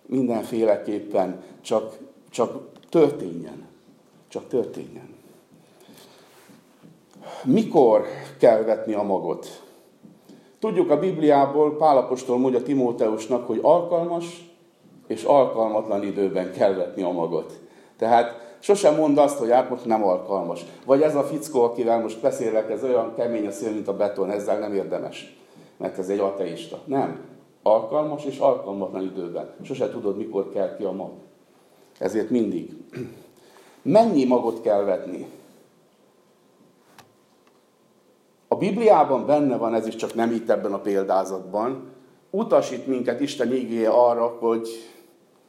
mindenféleképpen 0.07 1.43
csak, 1.61 1.97
csak 2.31 2.69
történjen. 2.89 3.67
Csak 4.29 4.49
történjen. 4.49 5.15
Mikor 7.45 8.07
kell 8.39 8.63
vetni 8.63 8.93
a 8.93 9.03
magot? 9.03 9.64
Tudjuk 10.65 10.91
a 10.91 10.99
Bibliából, 10.99 11.77
Pálapostól 11.77 12.39
mondja 12.39 12.63
Timóteusnak, 12.63 13.47
hogy 13.47 13.59
alkalmas 13.63 14.53
és 15.07 15.25
alkalmatlan 15.25 16.03
időben 16.03 16.53
kell 16.53 16.75
vetni 16.75 17.03
a 17.03 17.11
magot. 17.11 17.61
Tehát 17.97 18.57
sosem 18.59 18.95
mond 18.95 19.19
azt, 19.19 19.39
hogy 19.39 19.51
át 19.51 19.71
most 19.71 19.85
nem 19.85 20.05
alkalmas. 20.05 20.65
Vagy 20.87 21.03
ez 21.03 21.15
a 21.15 21.23
fickó, 21.23 21.63
akivel 21.63 22.01
most 22.01 22.21
beszélek, 22.21 22.71
ez 22.71 22.85
olyan 22.85 23.15
kemény 23.17 23.47
a 23.47 23.51
szél, 23.51 23.73
mint 23.73 23.89
a 23.89 23.97
beton, 23.97 24.31
ezzel 24.31 24.59
nem 24.59 24.75
érdemes. 24.75 25.37
Mert 25.77 25.99
ez 25.99 26.09
egy 26.09 26.19
ateista. 26.19 26.79
Nem 26.85 27.21
alkalmas 27.63 28.25
és 28.25 28.39
alkalmatlan 28.39 29.03
időben. 29.03 29.55
Sose 29.63 29.91
tudod, 29.91 30.17
mikor 30.17 30.53
kell 30.53 30.77
ki 30.77 30.85
a 30.85 30.93
mag. 30.93 31.11
Ezért 31.99 32.31
mindig. 32.31 32.71
Mennyi 33.83 34.25
magot 34.25 34.61
kell 34.61 34.83
vetni? 34.83 35.27
A 38.55 38.57
Bibliában 38.57 39.27
benne 39.27 39.57
van, 39.57 39.75
ez 39.75 39.87
is 39.87 39.97
csak 39.97 40.15
nem 40.15 40.31
itt 40.33 40.51
ebben 40.51 40.73
a 40.73 40.79
példázatban, 40.79 41.91
utasít 42.31 42.87
minket 42.87 43.21
Isten 43.21 43.53
ígéje 43.53 43.89
arra, 43.89 44.37
hogy 44.41 44.69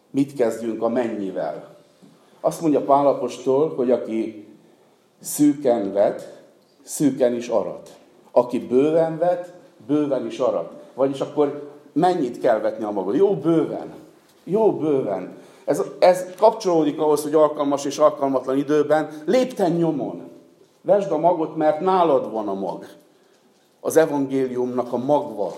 mit 0.09 0.33
kezdjünk 0.33 0.81
a 0.81 0.89
mennyivel. 0.89 1.75
Azt 2.39 2.61
mondja 2.61 2.81
Pálapostól, 2.81 3.75
hogy 3.75 3.91
aki 3.91 4.47
szűken 5.21 5.93
vet, 5.93 6.41
szűken 6.83 7.33
is 7.33 7.47
arat. 7.47 7.97
Aki 8.31 8.59
bőven 8.59 9.17
vet, 9.17 9.53
bőven 9.87 10.25
is 10.25 10.39
arat. 10.39 10.71
Vagyis 10.93 11.19
akkor 11.19 11.71
mennyit 11.93 12.39
kell 12.39 12.59
vetni 12.59 12.83
a 12.83 12.91
magad. 12.91 13.15
Jó 13.15 13.35
bőven. 13.35 13.93
Jó 14.43 14.73
bőven. 14.73 15.37
Ez, 15.65 15.81
ez 15.99 16.25
kapcsolódik 16.37 16.99
ahhoz, 16.99 17.23
hogy 17.23 17.33
alkalmas 17.33 17.85
és 17.85 17.97
alkalmatlan 17.97 18.57
időben 18.57 19.09
lépten 19.25 19.71
nyomon. 19.71 20.33
Vesd 20.85 21.11
a 21.11 21.17
magot, 21.17 21.55
mert 21.55 21.79
nálad 21.79 22.31
van 22.31 22.47
a 22.47 22.53
mag. 22.53 22.85
Az 23.79 23.97
evangéliumnak 23.97 24.93
a 24.93 24.97
magva. 24.97 25.57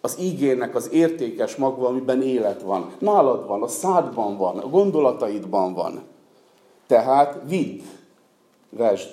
Az 0.00 0.18
ígérnek 0.20 0.74
az 0.74 0.92
értékes 0.92 1.56
magva, 1.56 1.86
amiben 1.86 2.22
élet 2.22 2.62
van. 2.62 2.92
Nálad 2.98 3.46
van, 3.46 3.62
a 3.62 3.66
szádban 3.66 4.36
van, 4.36 4.58
a 4.58 4.68
gondolataidban 4.68 5.74
van. 5.74 6.02
Tehát 6.86 7.40
vidd, 7.46 7.80
vesd. 8.68 9.10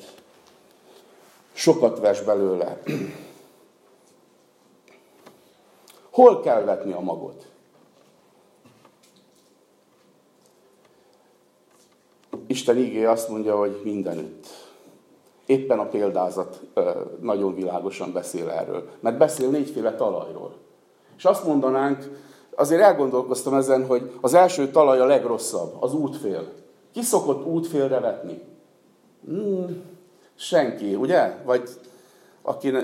Sokat 1.54 2.00
vesd 2.00 2.25
belőle. 2.25 2.82
Hol 6.12 6.39
kell 6.39 6.63
vetni 6.63 6.92
a 6.92 7.00
magot? 7.00 7.46
Isten 12.48 12.78
ígé 12.78 13.06
azt 13.06 13.30
mondja, 13.30 13.58
hogy 13.58 13.82
mindenütt. 13.84 14.69
Éppen 15.50 15.79
a 15.79 15.86
példázat 15.86 16.62
nagyon 17.22 17.56
világosan 17.56 18.13
beszél 18.13 18.50
erről. 18.50 18.89
Mert 19.00 19.18
beszél 19.18 19.50
négyféle 19.50 19.96
talajról. 19.96 20.53
És 21.18 21.25
azt 21.25 21.46
mondanánk, 21.46 22.20
azért 22.56 22.82
elgondolkoztam 22.82 23.53
ezen, 23.53 23.86
hogy 23.86 24.12
az 24.22 24.34
első 24.34 24.68
talaj 24.68 25.00
a 25.00 25.06
legrosszabb, 25.06 25.75
az 25.79 25.94
útfél. 25.94 26.51
Ki 26.94 27.01
szokott 27.01 27.46
útfélre 27.46 28.00
vetni? 28.00 28.41
Hmm, 29.25 29.84
senki, 30.36 30.96
ugye? 30.96 31.36
Vagy 31.46 31.70
aki 32.41 32.70
ne, 32.70 32.82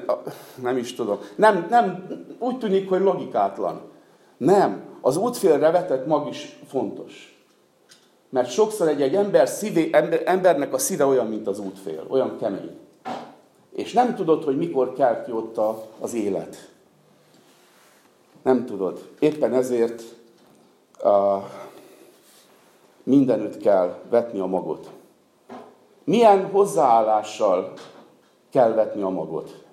nem 0.62 0.78
is 0.78 0.94
tudom. 0.96 1.20
Nem, 1.36 1.68
nem, 1.70 2.08
úgy 2.40 2.58
tűnik, 2.58 2.90
hogy 2.90 3.02
logikátlan. 3.02 3.82
Nem. 4.38 4.84
Az 5.02 5.18
útfélre 5.18 5.72
vetett 5.72 6.06
mag 6.06 6.28
is 6.28 6.60
fontos. 6.68 7.35
Mert 8.36 8.52
sokszor 8.52 8.88
egy, 8.88 9.02
egy 9.02 9.16
ember 9.16 9.48
szívé, 9.48 9.90
ember, 9.92 10.22
embernek 10.26 10.74
a 10.74 10.78
szíve 10.78 11.06
olyan, 11.06 11.28
mint 11.28 11.48
az 11.48 11.60
útfél, 11.60 12.06
olyan 12.08 12.38
kemény. 12.38 12.78
És 13.70 13.94
nem 13.94 14.16
tudod, 14.16 14.44
hogy 14.44 14.58
mikor 14.58 14.94
kell 14.94 15.24
ki 15.24 15.32
ott 15.32 15.60
az 16.00 16.14
élet. 16.14 16.72
Nem 18.44 18.66
tudod. 18.66 19.10
Éppen 19.20 19.54
ezért 19.54 20.04
uh, 21.04 21.44
mindenütt 23.04 23.58
kell 23.58 23.98
vetni 24.10 24.40
a 24.40 24.46
magot. 24.46 24.90
Milyen 26.04 26.46
hozzáállással 26.46 27.74
kell 28.50 28.74
vetni 28.74 29.02
a 29.02 29.10
magot. 29.10 29.64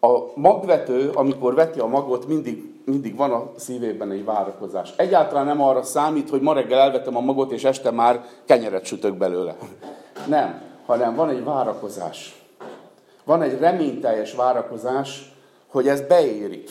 A 0.00 0.18
magvető, 0.34 1.10
amikor 1.10 1.54
veti 1.54 1.80
a 1.80 1.86
magot, 1.86 2.26
mindig, 2.26 2.77
mindig 2.88 3.16
van 3.16 3.30
a 3.30 3.52
szívében 3.56 4.10
egy 4.10 4.24
várakozás. 4.24 4.92
Egyáltalán 4.96 5.46
nem 5.46 5.62
arra 5.62 5.82
számít, 5.82 6.30
hogy 6.30 6.40
ma 6.40 6.52
reggel 6.52 6.78
elvetem 6.78 7.16
a 7.16 7.20
magot, 7.20 7.52
és 7.52 7.64
este 7.64 7.90
már 7.90 8.24
kenyeret 8.44 8.84
sütök 8.84 9.16
belőle. 9.16 9.56
Nem, 10.26 10.62
hanem 10.86 11.14
van 11.14 11.28
egy 11.28 11.44
várakozás. 11.44 12.42
Van 13.24 13.42
egy 13.42 13.58
reményteljes 13.58 14.34
várakozás, 14.34 15.34
hogy 15.66 15.88
ez 15.88 16.00
beérik. 16.00 16.70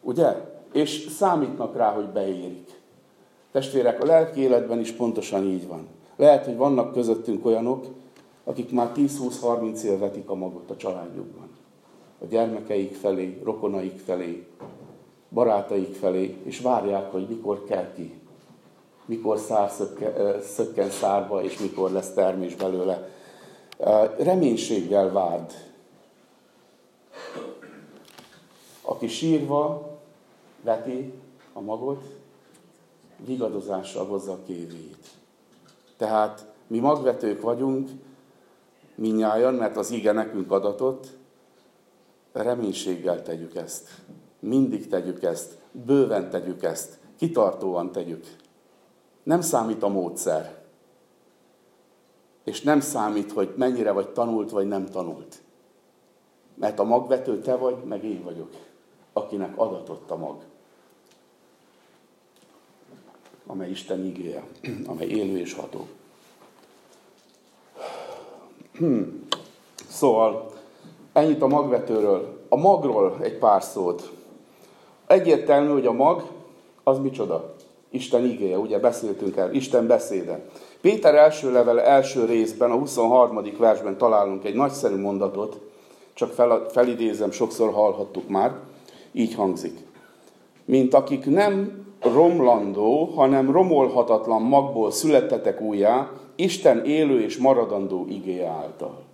Ugye? 0.00 0.34
És 0.72 1.06
számítnak 1.16 1.76
rá, 1.76 1.90
hogy 1.90 2.08
beérik. 2.08 2.80
Testvérek, 3.52 4.02
a 4.02 4.06
lelki 4.06 4.40
életben 4.40 4.78
is 4.78 4.92
pontosan 4.92 5.44
így 5.44 5.66
van. 5.66 5.88
Lehet, 6.16 6.44
hogy 6.44 6.56
vannak 6.56 6.92
közöttünk 6.92 7.46
olyanok, 7.46 7.86
akik 8.44 8.72
már 8.72 8.90
10-20-30 8.94 9.80
év 9.80 9.98
vetik 9.98 10.28
a 10.28 10.34
magot 10.34 10.70
a 10.70 10.76
családjukban. 10.76 11.45
A 12.18 12.24
gyermekeik 12.24 12.94
felé, 12.94 13.40
rokonaik 13.44 13.98
felé, 13.98 14.46
barátaik 15.28 15.94
felé, 15.94 16.36
és 16.42 16.60
várják, 16.60 17.10
hogy 17.10 17.28
mikor 17.28 17.64
kell 17.64 17.92
ki. 17.92 18.20
Mikor 19.04 19.38
szár 19.38 19.70
szökken, 19.70 20.42
szökken 20.42 20.90
szárba, 20.90 21.42
és 21.42 21.58
mikor 21.58 21.90
lesz 21.90 22.12
termés 22.12 22.54
belőle. 22.54 23.08
Reménységgel 24.18 25.12
várd. 25.12 25.52
Aki 28.82 29.08
sírva 29.08 29.90
veti 30.62 31.12
a 31.52 31.60
magot, 31.60 32.04
vigadozással 33.26 34.06
hozza 34.06 34.32
a 34.32 34.42
kévéit. 34.46 35.06
Tehát 35.96 36.52
mi 36.66 36.78
magvetők 36.78 37.40
vagyunk, 37.40 37.90
minnyáján, 38.94 39.54
mert 39.54 39.76
az 39.76 39.90
ige 39.90 40.12
nekünk 40.12 40.50
adatott, 40.50 41.15
reménységgel 42.42 43.22
tegyük 43.22 43.54
ezt. 43.54 43.88
Mindig 44.40 44.88
tegyük 44.88 45.22
ezt, 45.22 45.58
bőven 45.72 46.30
tegyük 46.30 46.62
ezt, 46.62 46.98
kitartóan 47.16 47.92
tegyük. 47.92 48.26
Nem 49.22 49.40
számít 49.40 49.82
a 49.82 49.88
módszer. 49.88 50.64
És 52.44 52.60
nem 52.62 52.80
számít, 52.80 53.32
hogy 53.32 53.54
mennyire 53.56 53.90
vagy 53.90 54.08
tanult, 54.08 54.50
vagy 54.50 54.66
nem 54.66 54.86
tanult. 54.86 55.42
Mert 56.54 56.78
a 56.78 56.84
magvető 56.84 57.40
te 57.40 57.56
vagy, 57.56 57.84
meg 57.84 58.04
én 58.04 58.22
vagyok, 58.22 58.50
akinek 59.12 59.58
adatott 59.58 60.10
a 60.10 60.16
mag. 60.16 60.42
Amely 63.46 63.70
Isten 63.70 64.04
igéje, 64.04 64.46
amely 64.86 65.06
élő 65.06 65.38
és 65.38 65.54
ható. 65.54 65.86
Hmm. 68.72 69.26
Szóval 69.88 70.55
ennyit 71.16 71.42
a 71.42 71.46
magvetőről. 71.46 72.44
A 72.48 72.56
magról 72.56 73.16
egy 73.20 73.38
pár 73.38 73.62
szót. 73.62 74.10
Egyértelmű, 75.06 75.72
hogy 75.72 75.86
a 75.86 75.92
mag 75.92 76.22
az 76.82 76.98
micsoda? 76.98 77.54
Isten 77.90 78.24
igéje, 78.24 78.58
ugye 78.58 78.78
beszéltünk 78.78 79.36
el, 79.36 79.54
Isten 79.54 79.86
beszéde. 79.86 80.44
Péter 80.80 81.14
első 81.14 81.52
level 81.52 81.80
első 81.80 82.24
részben, 82.24 82.70
a 82.70 82.78
23. 82.78 83.40
versben 83.58 83.96
találunk 83.98 84.44
egy 84.44 84.54
nagyszerű 84.54 84.96
mondatot, 84.96 85.60
csak 86.14 86.32
fel, 86.32 86.66
felidézem, 86.70 87.30
sokszor 87.30 87.72
hallhattuk 87.72 88.28
már, 88.28 88.54
így 89.12 89.34
hangzik. 89.34 89.78
Mint 90.64 90.94
akik 90.94 91.26
nem 91.26 91.86
romlandó, 92.00 93.04
hanem 93.04 93.50
romolhatatlan 93.50 94.42
magból 94.42 94.90
születtetek 94.90 95.60
újjá, 95.60 96.10
Isten 96.34 96.84
élő 96.84 97.22
és 97.22 97.36
maradandó 97.36 98.06
igéje 98.08 98.48
által. 98.48 99.05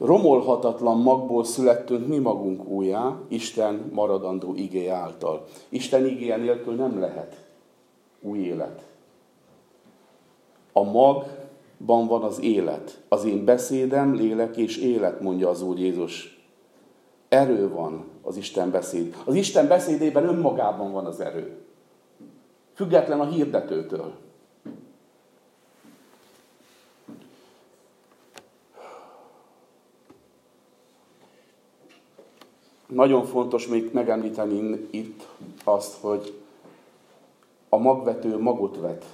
Romolhatatlan 0.00 0.98
magból 0.98 1.44
születtünk 1.44 2.06
mi 2.06 2.18
magunk 2.18 2.68
újjá, 2.68 3.16
Isten 3.28 3.90
maradandó 3.92 4.54
igé 4.54 4.88
által. 4.88 5.46
Isten 5.68 6.06
igéje 6.06 6.36
nélkül 6.36 6.74
nem 6.74 7.00
lehet 7.00 7.48
új 8.20 8.38
élet. 8.38 8.88
A 10.72 10.82
magban 10.82 12.06
van 12.06 12.22
az 12.22 12.40
élet. 12.40 13.02
Az 13.08 13.24
én 13.24 13.44
beszédem, 13.44 14.14
lélek 14.14 14.56
és 14.56 14.76
élet, 14.76 15.20
mondja 15.20 15.48
az 15.48 15.62
Úr 15.62 15.78
Jézus. 15.78 16.44
Erő 17.28 17.68
van 17.68 18.04
az 18.22 18.36
Isten 18.36 18.70
beszéd. 18.70 19.16
Az 19.24 19.34
Isten 19.34 19.68
beszédében 19.68 20.24
önmagában 20.24 20.92
van 20.92 21.06
az 21.06 21.20
erő. 21.20 21.58
Független 22.74 23.20
a 23.20 23.28
hirdetőtől. 23.28 24.12
Nagyon 32.90 33.24
fontos 33.24 33.66
még 33.66 33.90
megemlíteni 33.92 34.88
itt 34.90 35.28
azt, 35.64 36.00
hogy 36.00 36.42
a 37.68 37.76
magvető 37.76 38.38
magot 38.38 38.76
vet, 38.76 39.04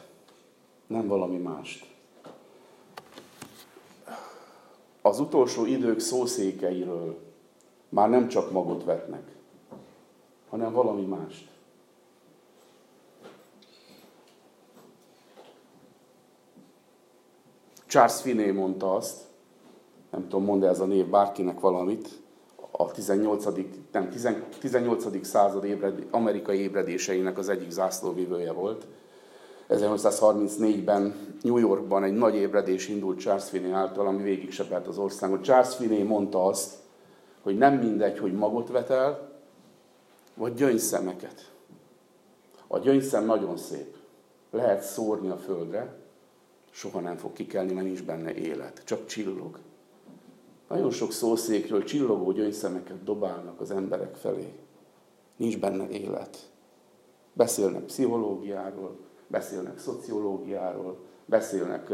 nem 0.87 1.07
valami 1.07 1.37
mást. 1.37 1.87
Az 5.03 5.21
utolsó 5.21 5.67
idők 5.67 6.01
szószékeiről 6.01 7.19
már 7.89 8.09
nem 8.09 8.29
csak 8.29 8.51
magot 8.51 8.85
vetnek, 8.85 9.37
hanem 10.49 10.73
valami 10.73 11.05
mást. 11.05 11.49
Charles 17.87 18.21
Finney 18.21 18.51
mondta 18.51 18.95
azt, 18.95 19.21
nem 20.11 20.23
tudom, 20.23 20.45
mond 20.45 20.63
ez 20.63 20.81
a 20.81 20.85
név 20.85 21.07
bárkinek 21.07 21.61
valamit, 21.61 22.25
a 22.77 22.91
18. 22.91 23.45
Nem, 23.93 24.09
18. 24.61 25.27
század 25.27 25.65
ébred, 25.65 26.07
amerikai 26.11 26.59
ébredéseinek 26.59 27.39
az 27.39 27.49
egyik 27.49 27.71
zászlóvivője 27.71 28.53
volt. 28.53 28.87
1834-ben 29.69 31.15
New 31.43 31.57
Yorkban 31.57 32.05
egy 32.05 32.13
nagy 32.13 32.35
ébredés 32.35 32.89
indult 32.89 33.19
Charles 33.19 33.49
Finney 33.49 33.71
által, 33.71 34.07
ami 34.07 34.23
végig 34.23 34.53
sepelt 34.53 34.87
az 34.87 34.99
országot. 34.99 35.43
Charles 35.43 35.75
Finney 35.75 36.03
mondta 36.03 36.47
azt, 36.47 36.75
hogy 37.43 37.59
nem 37.59 37.75
mindegy, 37.75 38.19
hogy 38.19 38.33
magot 38.33 38.69
vetel, 38.69 39.33
vagy 40.35 40.55
gyöngyszemeket. 40.55 41.51
A 42.67 42.79
gyöngyszem 42.79 43.25
nagyon 43.25 43.57
szép. 43.57 43.97
Lehet 44.51 44.83
szórni 44.83 45.29
a 45.29 45.37
földre, 45.37 45.95
soha 46.71 47.01
nem 47.01 47.17
fog 47.17 47.33
kikelni, 47.33 47.73
mert 47.73 47.87
nincs 47.87 48.03
benne 48.03 48.35
élet, 48.35 48.83
csak 48.85 49.07
csillog. 49.07 49.59
Nagyon 50.69 50.91
sok 50.91 51.13
szószékről 51.13 51.85
csillogó 51.85 52.33
gyöngyszemeket 52.33 53.05
dobálnak 53.05 53.61
az 53.61 53.71
emberek 53.71 54.15
felé. 54.15 54.53
Nincs 55.37 55.59
benne 55.59 55.89
élet. 55.89 56.51
Beszélnek 57.33 57.83
pszichológiáról, 57.83 58.97
beszélnek 59.27 59.79
szociológiáról, 59.79 60.99
beszélnek 61.25 61.93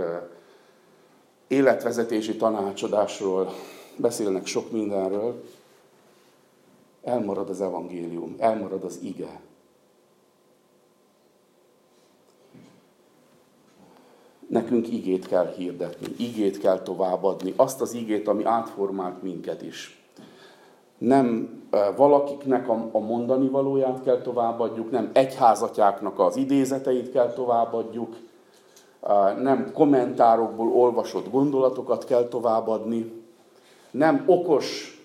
életvezetési 1.47 2.37
tanácsadásról, 2.37 3.53
beszélnek 3.97 4.47
sok 4.47 4.71
mindenről. 4.71 5.45
Elmarad 7.03 7.49
az 7.49 7.61
evangélium, 7.61 8.35
elmarad 8.39 8.85
az 8.85 8.99
ige. 9.03 9.41
Nekünk 14.53 14.93
igét 14.93 15.27
kell 15.27 15.53
hirdetni, 15.57 16.07
igét 16.19 16.59
kell 16.59 16.83
továbbadni, 16.83 17.53
azt 17.57 17.81
az 17.81 17.95
igét, 17.95 18.29
ami 18.29 18.45
átformált 18.45 19.23
minket 19.23 19.63
is. 19.63 20.03
Nem 20.99 21.49
valakiknek 21.97 22.69
a 22.69 22.99
mondani 22.99 23.49
valóját 23.49 24.03
kell 24.03 24.21
továbbadjuk, 24.21 24.91
nem 24.91 25.11
egyházatjáknak 25.13 26.19
az 26.19 26.37
idézeteit 26.37 27.13
kell 27.13 27.33
továbbadjuk, 27.33 28.17
nem 29.43 29.71
kommentárokból 29.73 30.69
olvasott 30.69 31.31
gondolatokat 31.31 32.05
kell 32.05 32.29
továbbadni, 32.29 33.13
nem 33.91 34.25
okos 34.27 34.97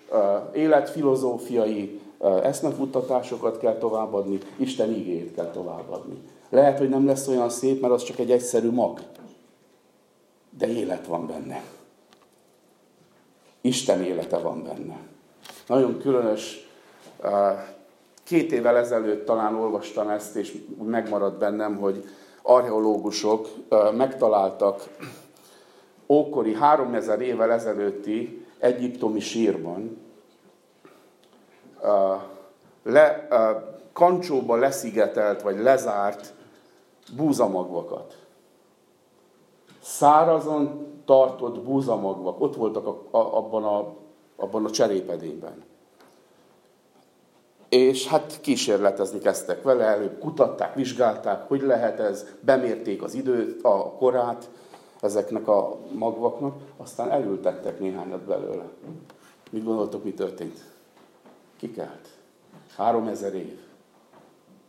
életfilozófiai 0.52 2.00
eszmefuttatásokat 2.42 3.58
kell 3.58 3.76
továbbadni, 3.76 4.38
Isten 4.56 4.90
igét 4.92 5.34
kell 5.34 5.50
továbbadni. 5.50 6.18
Lehet, 6.50 6.78
hogy 6.78 6.88
nem 6.88 7.06
lesz 7.06 7.28
olyan 7.28 7.48
szép, 7.48 7.80
mert 7.80 7.92
az 7.92 8.02
csak 8.02 8.18
egy 8.18 8.30
egyszerű 8.30 8.70
mag 8.70 9.00
de 10.58 10.66
élet 10.66 11.06
van 11.06 11.26
benne. 11.26 11.62
Isten 13.60 14.02
élete 14.02 14.38
van 14.38 14.62
benne. 14.62 14.98
Nagyon 15.66 15.98
különös, 15.98 16.68
két 18.24 18.52
évvel 18.52 18.76
ezelőtt 18.76 19.26
talán 19.26 19.54
olvastam 19.54 20.08
ezt, 20.08 20.36
és 20.36 20.56
megmaradt 20.82 21.38
bennem, 21.38 21.76
hogy 21.76 22.04
archeológusok 22.42 23.48
megtaláltak 23.96 24.88
ókori 26.06 26.54
3000 26.54 27.20
évvel 27.20 27.52
ezelőtti 27.52 28.46
egyiptomi 28.58 29.20
sírban 29.20 29.98
le, 32.82 33.28
kancsóba 33.92 34.56
leszigetelt 34.56 35.42
vagy 35.42 35.58
lezárt 35.58 36.34
búzamagvakat 37.16 38.27
szárazon 39.88 40.86
tartott 41.04 41.60
búzamagvak, 41.60 42.40
ott 42.40 42.56
voltak 42.56 42.86
a, 42.86 43.16
a, 43.16 43.36
abban, 43.36 43.64
a, 43.64 43.94
abban 44.36 44.64
a 44.64 44.70
cserépedényben. 44.70 45.64
És 47.68 48.06
hát 48.06 48.40
kísérletezni 48.40 49.18
kezdtek 49.18 49.62
vele, 49.62 49.84
előbb 49.84 50.18
kutatták, 50.18 50.74
vizsgálták, 50.74 51.48
hogy 51.48 51.62
lehet 51.62 52.00
ez, 52.00 52.26
bemérték 52.40 53.02
az 53.02 53.14
időt, 53.14 53.62
a 53.62 53.92
korát 53.98 54.50
ezeknek 55.00 55.48
a 55.48 55.78
magvaknak, 55.92 56.54
aztán 56.76 57.10
elültettek 57.10 57.80
néhányat 57.80 58.20
belőle. 58.20 58.68
Mit 59.50 59.64
gondoltok, 59.64 60.04
mi 60.04 60.12
történt? 60.14 60.64
Kikelt. 61.56 62.08
Három 62.76 63.06
ezer 63.06 63.34
év. 63.34 63.58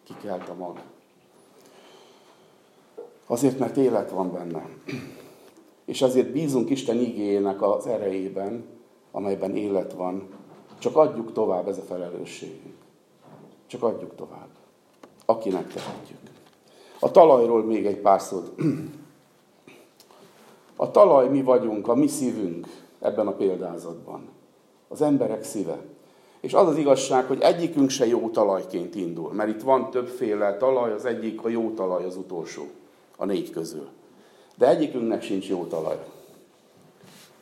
Kikelt 0.03 0.49
a 0.49 0.53
mag. 0.53 0.79
Azért, 3.31 3.59
mert 3.59 3.77
élet 3.77 4.11
van 4.11 4.31
benne. 4.31 4.69
És 5.85 6.01
azért 6.01 6.31
bízunk 6.31 6.69
Isten 6.69 6.97
igényének 6.97 7.61
az 7.61 7.87
erejében, 7.87 8.65
amelyben 9.11 9.55
élet 9.55 9.93
van. 9.93 10.29
Csak 10.79 10.95
adjuk 10.95 11.33
tovább 11.33 11.67
ez 11.67 11.77
a 11.77 11.81
felelősségünk. 11.81 12.75
Csak 13.67 13.83
adjuk 13.83 14.15
tovább. 14.15 14.47
Akinek 15.25 15.73
tehetjük. 15.73 16.17
A 16.99 17.11
talajról 17.11 17.63
még 17.63 17.85
egy 17.85 17.97
pár 17.97 18.21
szót. 18.21 18.51
A 20.75 20.91
talaj 20.91 21.29
mi 21.29 21.41
vagyunk, 21.41 21.87
a 21.87 21.95
mi 21.95 22.07
szívünk 22.07 22.67
ebben 22.99 23.27
a 23.27 23.33
példázatban. 23.35 24.27
Az 24.87 25.01
emberek 25.01 25.43
szíve. 25.43 25.79
És 26.39 26.53
az 26.53 26.67
az 26.67 26.77
igazság, 26.77 27.25
hogy 27.25 27.41
egyikünk 27.41 27.89
se 27.89 28.07
jó 28.07 28.29
talajként 28.29 28.95
indul, 28.95 29.33
mert 29.33 29.49
itt 29.49 29.61
van 29.61 29.89
többféle 29.89 30.57
talaj, 30.57 30.91
az 30.91 31.05
egyik 31.05 31.43
a 31.43 31.49
jó 31.49 31.71
talaj 31.73 32.03
az 32.03 32.15
utolsó 32.15 32.67
a 33.19 33.25
négy 33.25 33.49
közül. 33.49 33.87
De 34.55 34.67
egyikünknek 34.67 35.21
sincs 35.21 35.47
jó 35.47 35.65
talaj. 35.65 35.97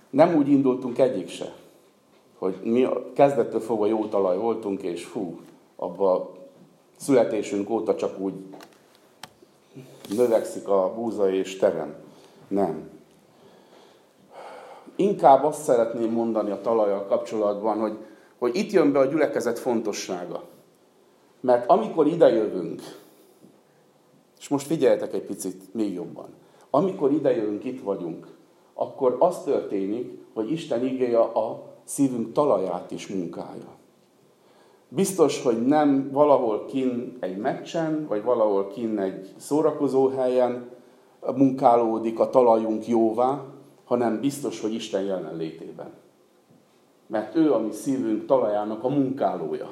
Nem 0.09 0.35
úgy 0.35 0.47
indultunk 0.47 0.97
egyik 0.97 1.29
se, 1.29 1.53
hogy 2.37 2.55
mi 2.63 2.87
kezdettől 3.13 3.59
fogva 3.59 3.85
jó 3.85 4.05
talaj 4.05 4.37
voltunk, 4.37 4.81
és 4.81 5.05
fú, 5.05 5.39
abba 5.75 6.35
születésünk 6.97 7.69
óta 7.69 7.95
csak 7.95 8.19
úgy 8.19 8.33
növekszik 10.15 10.67
a 10.67 10.93
búza 10.95 11.31
és 11.33 11.57
terem. 11.57 11.95
Nem. 12.47 12.89
Inkább 14.95 15.43
azt 15.43 15.63
szeretném 15.63 16.11
mondani 16.11 16.51
a 16.51 16.61
talajjal 16.61 17.05
kapcsolatban, 17.05 17.79
hogy, 17.79 17.97
hogy 18.37 18.55
itt 18.55 18.71
jön 18.71 18.91
be 18.91 18.99
a 18.99 19.05
gyülekezet 19.05 19.59
fontossága. 19.59 20.43
Mert 21.39 21.69
amikor 21.69 22.07
idejövünk, 22.07 22.81
és 24.47 24.53
most 24.53 24.67
figyeljetek 24.67 25.13
egy 25.13 25.25
picit 25.25 25.73
még 25.73 25.93
jobban. 25.93 26.25
Amikor 26.69 27.11
idejövünk, 27.11 27.63
itt 27.63 27.83
vagyunk, 27.83 28.27
akkor 28.73 29.15
az 29.19 29.43
történik, 29.43 30.19
hogy 30.33 30.51
Isten 30.51 30.85
igéje 30.85 31.19
a 31.19 31.63
szívünk 31.83 32.31
talaját 32.31 32.91
is 32.91 33.07
munkálja. 33.07 33.75
Biztos, 34.89 35.43
hogy 35.43 35.65
nem 35.65 36.09
valahol 36.11 36.65
kin 36.65 37.17
egy 37.19 37.37
meccsen, 37.37 38.05
vagy 38.07 38.23
valahol 38.23 38.67
kin 38.67 38.99
egy 38.99 39.33
szórakozó 39.37 40.07
helyen 40.07 40.69
munkálódik 41.35 42.19
a 42.19 42.29
talajunk 42.29 42.87
jóvá, 42.87 43.43
hanem 43.85 44.19
biztos, 44.19 44.61
hogy 44.61 44.73
Isten 44.73 45.03
jelenlétében. 45.03 45.93
Mert 47.07 47.35
ő 47.35 47.53
a 47.53 47.59
mi 47.59 47.71
szívünk 47.71 48.25
talajának 48.25 48.83
a 48.83 48.89
munkálója 48.89 49.71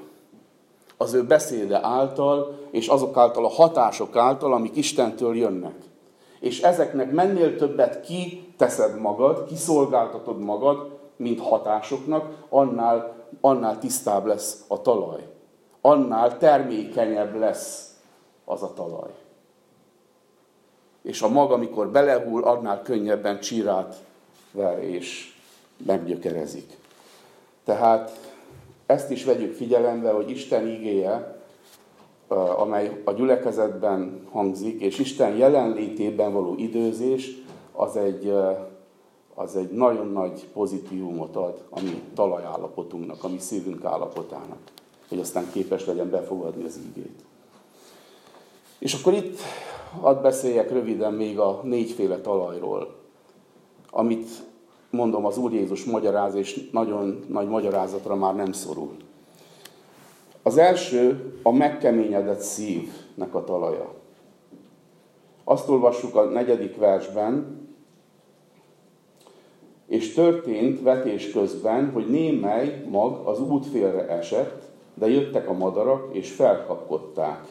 az 0.98 1.14
ő 1.14 1.24
beszéde 1.24 1.80
által, 1.84 2.60
és 2.72 2.88
azok 2.88 3.18
által 3.18 3.46
a 3.46 3.50
hatások 3.50 4.16
által, 4.16 4.54
amik 4.54 4.76
Istentől 4.76 5.36
jönnek. 5.36 5.76
És 6.40 6.62
ezeknek 6.62 7.12
mennél 7.12 7.56
többet 7.56 8.02
ki 8.02 8.54
teszed 8.58 9.00
magad, 9.00 9.46
kiszolgáltatod 9.46 10.40
magad, 10.40 10.98
mint 11.16 11.40
hatásoknak, 11.40 12.46
annál, 12.50 13.16
annál 13.42 13.80
tisztább 13.80 14.26
lesz 14.26 14.64
a 14.68 14.82
talaj. 14.82 15.28
Annál 15.82 16.38
termékenyebb 16.38 17.36
lesz 17.36 17.96
az 18.46 18.64
a 18.64 18.74
talaj. 18.74 19.10
És 21.02 21.22
a 21.22 21.28
mag, 21.28 21.52
amikor 21.52 21.90
belehull, 21.90 22.44
annál 22.44 22.82
könnyebben 22.82 23.40
csírát 23.40 23.96
ver 24.52 24.84
és 24.84 25.34
meggyökerezik. 25.86 26.78
Tehát 27.64 28.35
ezt 28.86 29.12
is 29.12 29.24
vegyük 29.24 29.54
figyelembe, 29.54 30.12
hogy 30.12 30.30
Isten 30.30 30.68
igéje, 30.68 31.40
amely 32.58 33.02
a 33.06 33.12
gyülekezetben 33.12 34.28
hangzik, 34.32 34.82
és 34.82 35.00
Isten 35.00 35.36
jelenlétében 35.36 36.34
való 36.34 36.56
időzés, 36.58 37.44
az 37.72 37.98
egy, 37.98 38.34
az 39.36 39.56
egy 39.56 39.72
nagyon 39.72 40.12
nagy 40.12 40.48
pozitívumot 40.54 41.36
ad 41.36 41.64
a 41.70 41.82
mi 41.82 42.02
talajállapotunknak, 42.14 43.24
a 43.24 43.28
mi 43.28 43.40
szívünk 43.40 43.84
állapotának, 43.84 44.58
hogy 45.10 45.20
aztán 45.20 45.52
képes 45.52 45.86
legyen 45.86 46.10
befogadni 46.10 46.64
az 46.64 46.80
igét. 46.90 47.24
És 48.80 48.94
akkor 48.94 49.14
itt 49.14 49.40
hadd 50.02 50.22
beszéljek 50.22 50.72
röviden 50.72 51.14
még 51.14 51.40
a 51.40 51.60
négyféle 51.64 52.18
talajról, 52.18 52.96
amit 53.90 54.30
mondom, 54.96 55.26
az 55.26 55.38
Úr 55.38 55.54
Jézus 55.54 55.84
magyaráz, 55.84 56.36
és 56.36 56.70
nagyon 56.72 57.26
nagy 57.28 57.48
magyarázatra 57.48 58.16
már 58.16 58.36
nem 58.36 58.52
szorul. 58.52 58.92
Az 60.44 60.58
első 60.58 61.34
a 61.44 61.52
megkeményedett 61.52 62.40
szívnek 62.40 63.36
a 63.36 63.44
talaja. 63.44 63.94
Azt 65.44 65.70
olvassuk 65.70 66.16
a 66.16 66.24
negyedik 66.24 66.78
versben, 66.78 67.64
és 69.88 70.14
történt 70.14 70.82
vetés 70.82 71.32
közben, 71.32 71.92
hogy 71.92 72.10
némely 72.10 72.86
mag 72.90 73.28
az 73.28 73.42
útfélre 73.42 74.08
esett, 74.08 74.64
de 74.94 75.10
jöttek 75.10 75.50
a 75.50 75.54
madarak, 75.54 76.16
és 76.16 76.32
felkapkodták. 76.32 77.46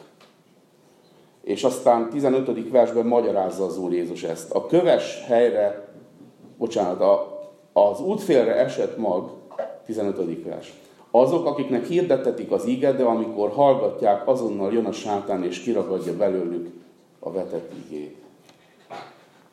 És 1.41 1.63
aztán 1.63 2.09
15. 2.09 2.69
versben 2.69 3.05
magyarázza 3.05 3.65
az 3.65 3.77
Úr 3.77 3.93
Jézus 3.93 4.23
ezt. 4.23 4.51
A 4.51 4.65
köves 4.65 5.23
helyre, 5.27 5.87
bocsánat, 6.57 7.01
a, 7.01 7.34
az 7.77 7.99
útfélre 7.99 8.55
esett 8.55 8.97
mag, 8.97 9.29
15. 9.85 10.43
vers. 10.43 10.73
Azok, 11.11 11.45
akiknek 11.45 11.85
hirdetetik 11.85 12.51
az 12.51 12.67
íget, 12.67 12.97
de 12.97 13.03
amikor 13.03 13.49
hallgatják, 13.49 14.27
azonnal 14.27 14.73
jön 14.73 14.85
a 14.85 14.91
sátán 14.91 15.43
és 15.43 15.59
kiragadja 15.59 16.15
belőlük 16.15 16.73
a 17.19 17.31
vetett 17.31 17.71
igét. 17.85 18.17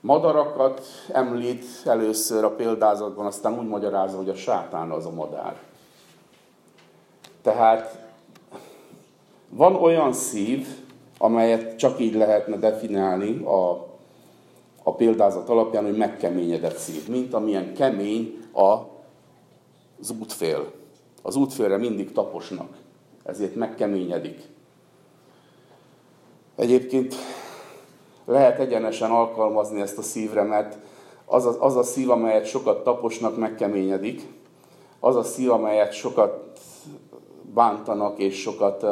Madarakat 0.01 0.81
említ 1.13 1.65
először 1.85 2.45
a 2.45 2.51
példázatban, 2.51 3.27
aztán 3.27 3.59
úgy 3.59 3.69
magyarázza, 3.69 4.17
hogy 4.17 4.29
a 4.29 4.35
sátán 4.35 4.91
az 4.91 5.07
a 5.07 5.11
madár. 5.11 5.57
Tehát 7.43 8.07
van 9.49 9.75
olyan 9.75 10.13
szív, 10.13 10.67
amelyet 11.19 11.77
csak 11.77 12.01
így 12.01 12.15
lehetne 12.15 12.57
definiálni 12.57 13.45
a 13.45 13.92
a 14.83 14.95
példázat 14.95 15.49
alapján, 15.49 15.85
hogy 15.85 15.97
megkeményedett 15.97 16.77
szív, 16.77 17.09
mint 17.09 17.35
amilyen 17.35 17.75
kemény 17.75 18.39
az 18.53 20.11
útfél. 20.21 20.73
Az 21.23 21.37
útfélre 21.37 21.77
mindig 21.77 22.13
taposnak, 22.13 22.77
ezért 23.25 23.55
megkeményedik. 23.55 24.41
Egyébként 26.57 27.15
lehet 28.25 28.59
egyenesen 28.59 29.11
alkalmazni 29.11 29.81
ezt 29.81 29.99
a 29.99 30.03
szívre, 30.03 30.43
mert 30.43 30.77
az 31.25 31.47
a, 31.47 31.57
az 31.63 31.77
a 31.77 31.83
szív, 31.83 32.11
amelyet 32.11 32.47
sokat 32.47 32.85
taposnak, 32.85 33.37
megkeményedik. 33.37 34.23
Az 35.01 35.17
a 35.17 35.23
szív, 35.23 35.51
amelyet 35.51 35.93
sokat 35.93 36.61
bántanak, 37.55 38.19
és 38.19 38.41
sokat, 38.41 38.87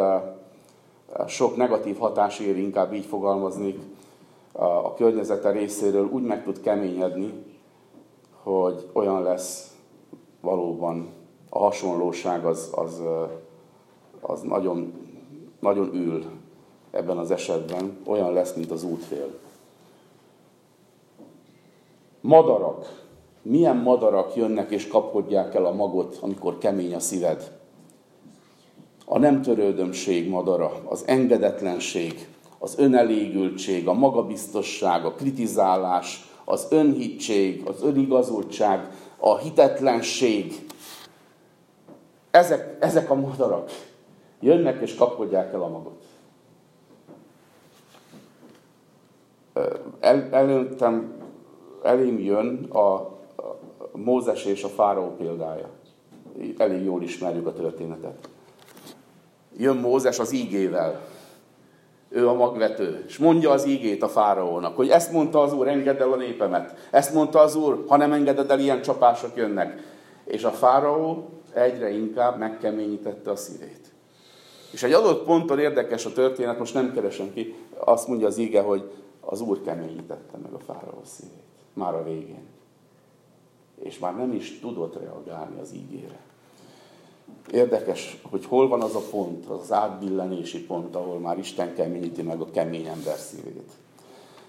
sok 1.27 1.57
negatív 1.57 1.99
hatás 1.99 2.39
ér, 2.39 2.57
inkább 2.57 2.93
így 2.93 3.05
fogalmaznék, 3.05 3.79
a 4.53 4.95
környezete 4.95 5.51
részéről 5.51 6.09
úgy 6.13 6.23
meg 6.23 6.43
tud 6.43 6.61
keményedni, 6.61 7.33
hogy 8.43 8.89
olyan 8.93 9.23
lesz 9.23 9.77
valóban 10.41 11.09
a 11.51 11.59
hasonlóság 11.59 12.45
az, 12.45 12.71
az, 12.75 13.03
az 14.21 14.41
nagyon, 14.41 14.93
nagyon 15.61 15.95
ül 15.95 16.25
ebben 16.91 17.19
az 17.19 17.31
esetben, 17.31 17.99
olyan 18.07 18.33
lesz, 18.33 18.55
mint 18.55 18.71
az 18.71 18.85
útfél. 18.85 19.39
Madarak. 22.21 23.09
Milyen 23.43 23.77
madarak 23.77 24.37
jönnek 24.37 24.71
és 24.71 24.89
kapkodják 24.89 25.55
el 25.55 25.65
a 25.65 25.73
magot, 25.73 26.19
amikor 26.21 26.59
kemény 26.59 26.95
a 26.95 26.99
szíved? 26.99 27.59
A 29.07 29.19
nem 29.19 29.43
törődömség 29.43 30.29
madara, 30.29 30.73
az 30.85 31.03
engedetlenség, 31.07 32.29
az 32.63 32.79
önelégültség, 32.79 33.89
a 33.89 33.93
magabiztosság, 33.93 35.05
a 35.05 35.13
kritizálás, 35.13 36.29
az 36.45 36.67
önhitség, 36.71 37.63
az 37.67 37.83
önigazultság, 37.83 38.89
a 39.17 39.39
hitetlenség. 39.39 40.67
Ezek, 42.31 42.77
ezek 42.81 43.11
a 43.11 43.15
madarak 43.15 43.71
jönnek 44.41 44.81
és 44.81 44.95
kapkodják 44.95 45.53
el 45.53 45.63
a 45.63 45.69
magot. 45.69 46.05
El, 50.01 50.29
előttem, 50.31 51.13
elém 51.83 52.19
jön 52.19 52.65
a, 52.71 52.79
a 52.79 53.19
Mózes 53.93 54.45
és 54.45 54.65
a 54.65 54.69
fáraó 54.69 55.15
példája. 55.17 55.69
Elég 56.57 56.85
jól 56.85 57.03
ismerjük 57.03 57.47
a 57.47 57.53
történetet. 57.53 58.29
Jön 59.57 59.77
Mózes 59.77 60.19
az 60.19 60.33
ígével, 60.33 61.01
ő 62.11 62.29
a 62.29 62.35
magvető, 62.35 63.05
és 63.07 63.19
mondja 63.19 63.51
az 63.51 63.67
ígét 63.67 64.03
a 64.03 64.09
fáraónak, 64.09 64.77
hogy 64.77 64.89
ezt 64.89 65.13
mondta 65.13 65.41
az 65.41 65.53
Úr, 65.53 65.69
engedd 65.69 66.01
el 66.01 66.13
a 66.13 66.17
népemet. 66.17 66.89
Ezt 66.91 67.15
mondta 67.15 67.41
az 67.41 67.55
Úr, 67.55 67.85
ha 67.89 67.97
nem 67.97 68.13
engeded 68.13 68.51
el, 68.51 68.61
ilyen 68.61 68.83
csapások 68.83 69.37
jönnek. 69.37 69.83
És 70.25 70.45
a 70.45 70.51
fáraó 70.51 71.29
egyre 71.53 71.91
inkább 71.91 72.39
megkeményítette 72.39 73.31
a 73.31 73.37
szívét. 73.37 73.93
És 74.71 74.83
egy 74.83 74.93
adott 74.93 75.25
ponton 75.25 75.59
érdekes 75.59 76.07
a 76.07 76.13
történet, 76.13 76.59
most 76.59 76.75
nem 76.75 76.93
keresem 76.93 77.33
ki, 77.33 77.55
azt 77.79 78.09
mondja 78.09 78.27
az 78.27 78.39
íge, 78.39 78.61
hogy 78.61 78.91
az 79.21 79.41
Úr 79.41 79.63
keményítette 79.63 80.39
meg 80.43 80.53
a 80.53 80.59
fáraó 80.59 81.01
szívét. 81.05 81.45
Már 81.73 81.95
a 81.95 82.05
végén. 82.05 82.49
És 83.83 83.99
már 83.99 84.17
nem 84.17 84.33
is 84.33 84.61
tudott 84.61 85.01
reagálni 85.01 85.61
az 85.61 85.73
ígére. 85.73 86.19
Érdekes, 87.53 88.21
hogy 88.31 88.47
hol 88.47 88.69
van 88.69 88.83
az 88.83 88.95
a 88.95 89.03
pont, 89.11 89.47
az 89.47 89.73
átbillenési 89.73 90.65
pont, 90.65 90.95
ahol 90.95 91.19
már 91.19 91.39
Isten 91.39 91.75
keményíti 91.75 92.23
meg 92.23 92.41
a 92.41 92.51
kemény 92.51 92.87
ember 92.87 93.17
szívét. 93.17 93.71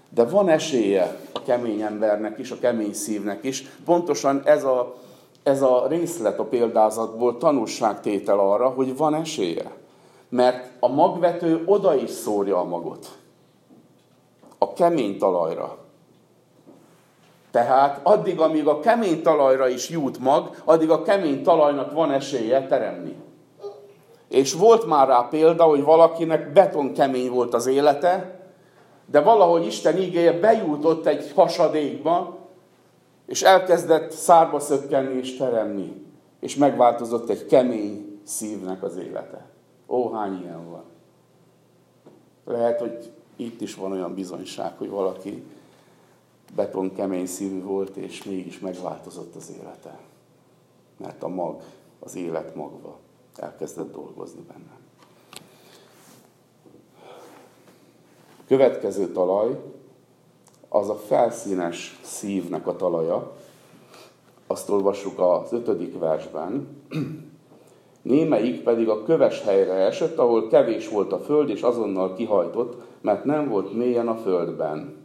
De 0.09 0.25
van 0.25 0.49
esélye 0.49 1.19
a 1.33 1.41
kemény 1.43 1.81
embernek 1.81 2.37
is, 2.37 2.51
a 2.51 2.59
kemény 2.59 2.93
szívnek 2.93 3.43
is. 3.43 3.63
Pontosan 3.85 4.41
ez 4.45 4.63
a, 4.63 4.95
ez 5.43 5.61
a 5.61 5.87
részlet 5.87 6.39
a 6.39 6.43
példázatból 6.43 7.37
tanulságtétel 7.37 8.39
arra, 8.39 8.69
hogy 8.69 8.97
van 8.97 9.13
esélye. 9.13 9.71
Mert 10.29 10.71
a 10.79 10.87
magvető 10.87 11.63
oda 11.65 11.95
is 11.95 12.09
szórja 12.09 12.57
a 12.57 12.63
magot. 12.63 13.07
A 14.57 14.73
kemény 14.73 15.17
talajra. 15.17 15.77
Tehát 17.51 17.99
addig, 18.03 18.39
amíg 18.39 18.67
a 18.67 18.79
kemény 18.79 19.21
talajra 19.21 19.67
is 19.67 19.89
jut 19.89 20.19
mag, 20.19 20.55
addig 20.65 20.89
a 20.89 21.01
kemény 21.01 21.43
talajnak 21.43 21.91
van 21.91 22.11
esélye 22.11 22.67
teremni. 22.67 23.15
És 24.27 24.53
volt 24.53 24.85
már 24.85 25.07
rá 25.07 25.27
példa, 25.29 25.63
hogy 25.63 25.83
valakinek 25.83 26.51
beton 26.53 26.93
kemény 26.93 27.29
volt 27.29 27.53
az 27.53 27.67
élete, 27.67 28.39
de 29.05 29.21
valahogy 29.21 29.65
Isten 29.65 29.97
ígéje 29.97 30.39
bejutott 30.39 31.05
egy 31.05 31.31
hasadékba, 31.35 32.37
és 33.25 33.41
elkezdett 33.41 34.11
szárba 34.11 34.59
szökkenni 34.59 35.17
és 35.17 35.37
teremni. 35.37 36.05
És 36.39 36.55
megváltozott 36.55 37.29
egy 37.29 37.45
kemény 37.45 38.19
szívnek 38.23 38.83
az 38.83 38.97
élete. 38.97 39.45
Ó, 39.87 40.11
hány 40.11 40.39
ilyen 40.41 40.69
van. 40.69 40.83
Lehet, 42.45 42.79
hogy 42.79 43.11
itt 43.35 43.61
is 43.61 43.75
van 43.75 43.91
olyan 43.91 44.13
bizonyság, 44.13 44.71
hogy 44.77 44.89
valaki 44.89 45.43
beton 46.55 46.93
kemény 46.93 47.25
szívű 47.25 47.61
volt, 47.61 47.95
és 47.95 48.23
mégis 48.23 48.59
megváltozott 48.59 49.35
az 49.35 49.53
élete. 49.59 49.99
Mert 50.97 51.23
a 51.23 51.27
mag, 51.27 51.61
az 51.99 52.15
élet 52.15 52.55
magva 52.55 52.97
elkezdett 53.35 53.91
dolgozni 53.91 54.41
benne. 54.47 54.79
Következő 58.47 59.07
talaj, 59.07 59.59
az 60.69 60.89
a 60.89 60.95
felszínes 60.95 61.99
szívnek 62.01 62.67
a 62.67 62.75
talaja. 62.75 63.31
Azt 64.47 64.69
olvassuk 64.69 65.19
az 65.19 65.53
ötödik 65.53 65.99
versben. 65.99 66.67
Némelyik 68.01 68.63
pedig 68.63 68.89
a 68.89 69.03
köves 69.03 69.41
helyre 69.41 69.73
esett, 69.73 70.17
ahol 70.17 70.47
kevés 70.47 70.89
volt 70.89 71.11
a 71.11 71.19
föld, 71.19 71.49
és 71.49 71.61
azonnal 71.61 72.13
kihajtott, 72.13 72.81
mert 73.01 73.25
nem 73.25 73.49
volt 73.49 73.73
mélyen 73.73 74.07
a 74.07 74.15
földben. 74.15 75.00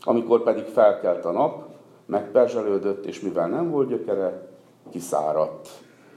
Amikor 0.00 0.42
pedig 0.42 0.64
felkelt 0.64 1.24
a 1.24 1.30
nap, 1.30 1.64
megperzselődött, 2.06 3.06
és 3.06 3.20
mivel 3.20 3.48
nem 3.48 3.70
volt 3.70 3.88
gyökere, 3.88 4.48
kiszáradt. 4.90 5.68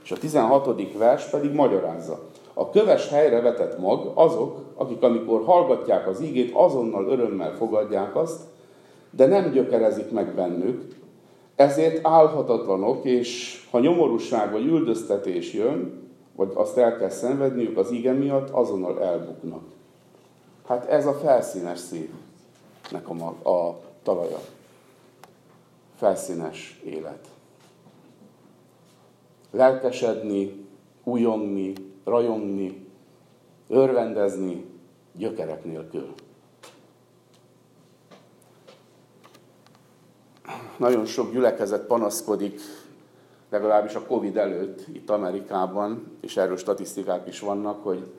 És 0.04 0.12
a 0.12 0.18
16. 0.18 0.98
vers 0.98 1.26
pedig 1.26 1.54
magyarázza. 1.54 2.20
A 2.54 2.70
köves 2.70 3.10
helyre 3.10 3.42
vetett 3.42 3.80
mag 3.80 4.12
azok, 4.13 4.60
akik 4.76 5.02
amikor 5.02 5.44
hallgatják 5.44 6.08
az 6.08 6.22
ígét, 6.22 6.56
azonnal 6.56 7.08
örömmel 7.08 7.56
fogadják 7.56 8.15
azt, 8.15 8.42
de 9.12 9.26
nem 9.26 9.52
gyökerezik 9.52 10.12
meg 10.12 10.34
bennük, 10.36 10.98
ezért 11.56 12.08
álhatatlanok, 12.08 13.06
és 13.06 13.62
ha 13.72 13.80
nyomorúság 13.80 14.52
vagy 14.52 14.65
üldöztetés 14.65 15.54
jön, 15.54 16.08
vagy 16.36 16.52
azt 16.54 16.78
el 16.78 16.98
kell 16.98 17.10
szenvedniük 17.10 17.78
az 17.78 17.92
ige 17.92 18.12
miatt, 18.12 18.50
azonnal 18.50 19.02
elbuknak. 19.02 19.62
Hát 20.68 20.86
ez 20.86 21.06
a 21.06 21.13
felszínes 21.13 21.80
szívnek 22.89 23.10
a, 23.10 23.49
a 23.49 23.80
talaja. 24.04 24.39
Felszínes 25.95 26.82
élet. 26.86 27.28
Lelkesedni, 29.52 30.65
újongni, 31.04 31.73
rajongni, 32.04 32.88
örvendezni 33.67 34.65
gyökerek 35.13 35.63
nélkül. 35.63 36.13
Nagyon 40.78 41.06
sok 41.06 41.32
gyülekezet 41.32 41.86
panaszkodik, 41.86 42.60
legalábbis 43.49 43.95
a 43.95 44.06
Covid 44.06 44.38
előtt 44.38 44.88
itt 44.88 45.10
Amerikában, 45.10 46.17
és 46.21 46.38
erről 46.38 46.58
statisztikák 46.58 47.28
is 47.28 47.39
vannak, 47.39 47.84
hogy 47.84 48.12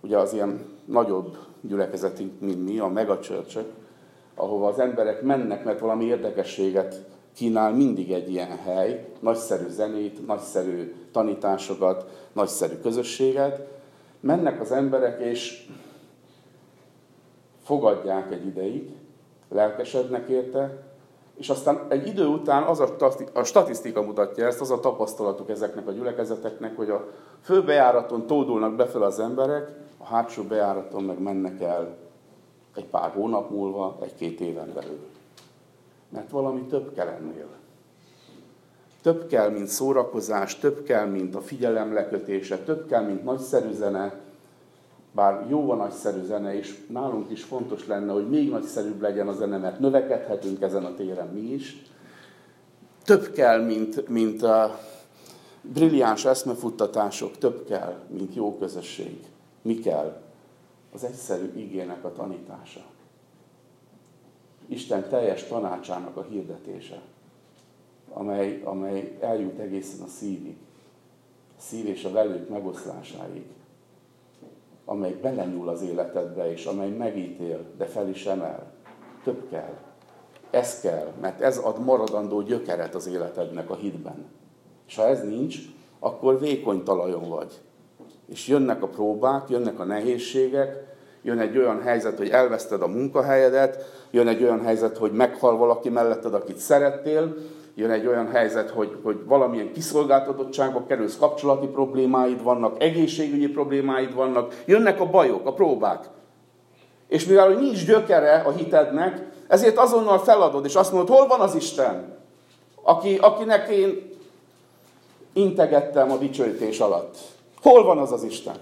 ugye 0.00 0.18
az 0.18 0.32
ilyen 0.32 0.66
nagyobb 0.84 1.36
gyülekezetünk, 1.60 2.40
mint 2.40 2.64
mi, 2.64 2.78
a 2.78 2.88
megacsörcsök, 2.88 3.81
ahova 4.34 4.68
az 4.68 4.78
emberek 4.78 5.22
mennek, 5.22 5.64
mert 5.64 5.80
valami 5.80 6.04
érdekességet 6.04 7.04
kínál 7.34 7.72
mindig 7.72 8.12
egy 8.12 8.30
ilyen 8.30 8.58
hely, 8.58 9.08
nagyszerű 9.20 9.68
zenét, 9.68 10.26
nagyszerű 10.26 10.94
tanításokat, 11.12 12.28
nagyszerű 12.32 12.74
közösséget. 12.74 13.68
Mennek 14.20 14.60
az 14.60 14.72
emberek, 14.72 15.20
és 15.20 15.66
fogadják 17.62 18.32
egy 18.32 18.46
ideig, 18.46 18.90
lelkesednek 19.48 20.28
érte, 20.28 20.90
és 21.34 21.48
aztán 21.50 21.86
egy 21.88 22.06
idő 22.06 22.26
után 22.26 22.62
az 22.62 22.80
a, 22.80 22.96
a 23.32 23.42
statisztika 23.42 24.02
mutatja 24.02 24.46
ezt, 24.46 24.60
az 24.60 24.70
a 24.70 24.80
tapasztalatuk 24.80 25.50
ezeknek 25.50 25.86
a 25.86 25.92
gyülekezeteknek, 25.92 26.76
hogy 26.76 26.90
a 26.90 27.08
főbejáraton 27.40 28.26
tódulnak 28.26 28.76
befel 28.76 29.02
az 29.02 29.20
emberek, 29.20 29.70
a 29.98 30.04
hátsó 30.04 30.42
bejáraton 30.42 31.02
meg 31.02 31.22
mennek 31.22 31.60
el 31.60 31.96
egy 32.76 32.86
pár 32.86 33.10
hónap 33.10 33.50
múlva, 33.50 33.98
egy-két 34.02 34.40
éven 34.40 34.72
belül. 34.74 34.98
Mert 36.08 36.30
valami 36.30 36.62
több 36.62 36.94
kell 36.94 37.06
ennél. 37.06 37.46
Több 39.02 39.26
kell, 39.26 39.50
mint 39.50 39.66
szórakozás, 39.66 40.58
több 40.58 40.82
kell, 40.82 41.06
mint 41.06 41.34
a 41.34 41.40
figyelem 41.40 41.92
lekötése, 41.92 42.58
több 42.58 42.86
kell, 42.86 43.04
mint 43.04 43.24
nagyszerű 43.24 43.72
zene, 43.72 44.20
bár 45.12 45.46
jó 45.48 45.70
a 45.70 45.74
nagyszerű 45.74 46.24
zene, 46.24 46.54
és 46.54 46.86
nálunk 46.88 47.30
is 47.30 47.42
fontos 47.42 47.86
lenne, 47.86 48.12
hogy 48.12 48.28
még 48.28 48.50
nagyszerűbb 48.50 49.00
legyen 49.00 49.28
a 49.28 49.32
zene, 49.32 49.56
mert 49.56 49.78
növekedhetünk 49.78 50.62
ezen 50.62 50.84
a 50.84 50.94
téren 50.94 51.28
mi 51.28 51.40
is. 51.40 51.82
Több 53.04 53.30
kell, 53.30 53.64
mint, 53.64 54.08
mint 54.08 54.42
a 54.42 54.78
brilliáns 55.60 56.24
eszmefuttatások, 56.24 57.38
több 57.38 57.66
kell, 57.66 57.94
mint 58.08 58.34
jó 58.34 58.58
közösség. 58.58 59.18
Mi 59.62 59.74
kell? 59.74 60.21
Az 60.92 61.04
egyszerű 61.04 61.52
igének 61.56 62.04
a 62.04 62.12
tanítása. 62.12 62.84
Isten 64.66 65.08
teljes 65.08 65.44
tanácsának 65.44 66.16
a 66.16 66.22
hirdetése, 66.22 67.02
amely, 68.12 68.62
amely 68.64 69.16
eljut 69.20 69.58
egészen 69.58 70.00
a 70.00 70.08
szívig, 70.08 70.56
a 71.58 71.60
szív 71.60 71.86
és 71.86 72.04
a 72.04 72.10
velők 72.10 72.48
megoszlásáig 72.48 73.44
amely 74.84 75.12
belenyúl 75.12 75.68
az 75.68 75.82
életedbe, 75.82 76.50
és 76.50 76.66
amely 76.66 76.90
megítél, 76.90 77.64
de 77.76 77.84
fel 77.84 78.08
is 78.08 78.26
emel. 78.26 78.72
Több 79.24 79.48
kell. 79.50 79.78
Ez 80.50 80.80
kell, 80.80 81.12
mert 81.20 81.40
ez 81.40 81.58
ad 81.58 81.84
maradandó 81.84 82.40
gyökeret 82.40 82.94
az 82.94 83.06
életednek 83.06 83.70
a 83.70 83.74
hitben. 83.74 84.24
És 84.86 84.96
ha 84.96 85.06
ez 85.06 85.22
nincs, 85.22 85.58
akkor 85.98 86.40
vékony 86.40 86.82
talajon 86.82 87.28
vagy. 87.28 87.60
És 88.28 88.48
jönnek 88.48 88.82
a 88.82 88.86
próbák, 88.86 89.48
jönnek 89.48 89.80
a 89.80 89.84
nehézségek, 89.84 90.92
jön 91.22 91.38
egy 91.38 91.58
olyan 91.58 91.82
helyzet, 91.82 92.18
hogy 92.18 92.28
elveszted 92.28 92.82
a 92.82 92.86
munkahelyedet, 92.86 93.84
jön 94.10 94.28
egy 94.28 94.42
olyan 94.42 94.62
helyzet, 94.62 94.96
hogy 94.96 95.12
meghal 95.12 95.56
valaki 95.56 95.88
melletted, 95.88 96.34
akit 96.34 96.58
szerettél, 96.58 97.36
jön 97.74 97.90
egy 97.90 98.06
olyan 98.06 98.30
helyzet, 98.30 98.70
hogy, 98.70 98.96
hogy 99.02 99.16
valamilyen 99.24 99.72
kiszolgáltatottságba 99.72 100.84
kerülsz, 100.86 101.16
kapcsolati 101.16 101.66
problémáid 101.66 102.42
vannak, 102.42 102.82
egészségügyi 102.82 103.48
problémáid 103.48 104.14
vannak, 104.14 104.62
jönnek 104.64 105.00
a 105.00 105.10
bajok, 105.10 105.46
a 105.46 105.52
próbák. 105.52 106.04
És 107.08 107.26
mivel 107.26 107.46
hogy 107.46 107.58
nincs 107.58 107.86
gyökere 107.86 108.42
a 108.46 108.50
hitednek, 108.50 109.26
ezért 109.48 109.76
azonnal 109.76 110.18
feladod, 110.18 110.64
és 110.64 110.74
azt 110.74 110.92
mondod, 110.92 111.16
hol 111.16 111.26
van 111.26 111.40
az 111.40 111.54
Isten, 111.54 112.18
aki, 112.82 113.16
akinek 113.16 113.68
én 113.68 114.10
integettem 115.32 116.10
a 116.10 116.16
dicsőítés 116.16 116.80
alatt. 116.80 117.16
Hol 117.62 117.84
van 117.84 117.98
az 117.98 118.12
az 118.12 118.22
Isten? 118.22 118.58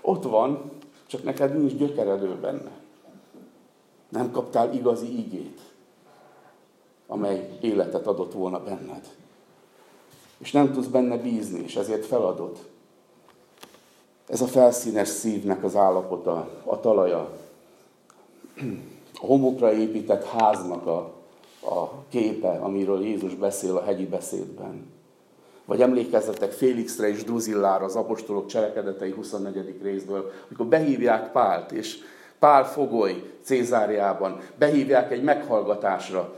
Ott 0.00 0.22
van, 0.22 0.70
csak 1.06 1.22
neked 1.22 1.58
nincs 1.58 1.72
gyökeredő 1.72 2.34
benne. 2.34 2.70
Nem 4.08 4.30
kaptál 4.30 4.74
igazi 4.74 5.18
igét 5.18 5.60
amely 7.06 7.58
életet 7.60 8.06
adott 8.06 8.32
volna 8.32 8.62
benned. 8.62 9.14
És 10.38 10.52
nem 10.52 10.72
tudsz 10.72 10.86
benne 10.86 11.16
bízni, 11.16 11.62
és 11.62 11.76
ezért 11.76 12.06
feladod. 12.06 12.58
Ez 14.26 14.40
a 14.40 14.46
felszínes 14.46 15.08
szívnek 15.08 15.64
az 15.64 15.76
állapota, 15.76 16.48
a 16.64 16.80
talaja. 16.80 17.38
A 19.14 19.26
homokra 19.26 19.72
épített 19.72 20.24
háznak 20.24 20.86
a, 20.86 20.98
a 21.60 21.90
képe, 22.08 22.48
amiről 22.48 23.04
Jézus 23.04 23.34
beszél 23.34 23.76
a 23.76 23.82
hegyi 23.82 24.06
beszédben. 24.06 24.92
Vagy 25.64 25.80
emlékezzetek 25.80 26.52
Félixre 26.52 27.08
és 27.08 27.24
Druzillára 27.24 27.84
az 27.84 27.96
apostolok 27.96 28.46
cselekedetei 28.46 29.10
24. 29.10 29.78
részből, 29.82 30.30
amikor 30.48 30.66
behívják 30.66 31.32
Pált, 31.32 31.72
és 31.72 31.98
Pál 32.38 32.64
fogoly 32.64 33.22
Cézáriában, 33.42 34.38
behívják 34.58 35.12
egy 35.12 35.22
meghallgatásra, 35.22 36.34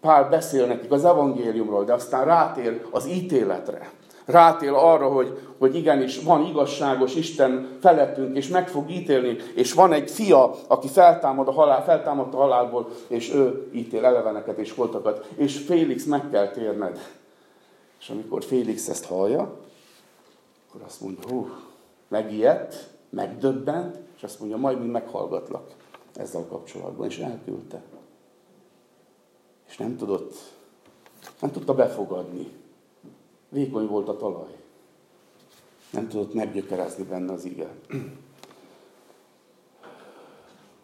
Pál 0.00 0.28
beszél 0.28 0.66
nekik 0.66 0.90
az 0.90 1.04
evangéliumról, 1.04 1.84
de 1.84 1.92
aztán 1.92 2.24
rátér 2.24 2.86
az 2.90 3.08
ítéletre. 3.08 3.90
Rátér 4.24 4.70
arra, 4.72 5.08
hogy, 5.08 5.38
hogy 5.58 5.74
igenis 5.74 6.22
van 6.22 6.46
igazságos 6.46 7.14
Isten 7.14 7.68
felettünk, 7.80 8.36
és 8.36 8.48
meg 8.48 8.68
fog 8.68 8.90
ítélni, 8.90 9.36
és 9.54 9.72
van 9.72 9.92
egy 9.92 10.10
fia, 10.10 10.54
aki 10.66 10.88
feltámad 10.88 11.48
a 11.48 11.52
halál, 11.52 11.84
feltámadt 11.84 12.34
a 12.34 12.36
halálból, 12.36 12.88
és 13.06 13.34
ő 13.34 13.68
ítél 13.72 14.04
eleveneket 14.04 14.58
és 14.58 14.72
holtakat, 14.72 15.28
és 15.36 15.58
Félix 15.58 16.04
meg 16.04 16.30
kell 16.30 16.48
térned. 16.48 17.00
És 18.02 18.10
amikor 18.10 18.44
Félix 18.44 18.88
ezt 18.88 19.04
hallja, 19.04 19.60
akkor 20.68 20.82
azt 20.82 21.00
mondja, 21.00 21.28
hú, 21.28 21.48
megijedt, 22.08 22.90
megdöbbent, 23.10 23.98
és 24.16 24.22
azt 24.22 24.38
mondja, 24.38 24.56
majd 24.56 24.80
mi 24.80 24.86
meghallgatlak 24.86 25.74
ezzel 26.14 26.46
kapcsolatban, 26.46 27.06
és 27.06 27.18
elküldte 27.18 27.82
és 29.72 29.78
nem 29.78 29.96
tudott, 29.96 30.34
nem 31.40 31.50
tudta 31.50 31.74
befogadni. 31.74 32.48
Vékony 33.48 33.86
volt 33.86 34.08
a 34.08 34.16
talaj. 34.16 34.56
Nem 35.90 36.08
tudott 36.08 36.34
meggyökerezni 36.34 37.04
benne 37.04 37.32
az 37.32 37.44
ige. 37.44 37.74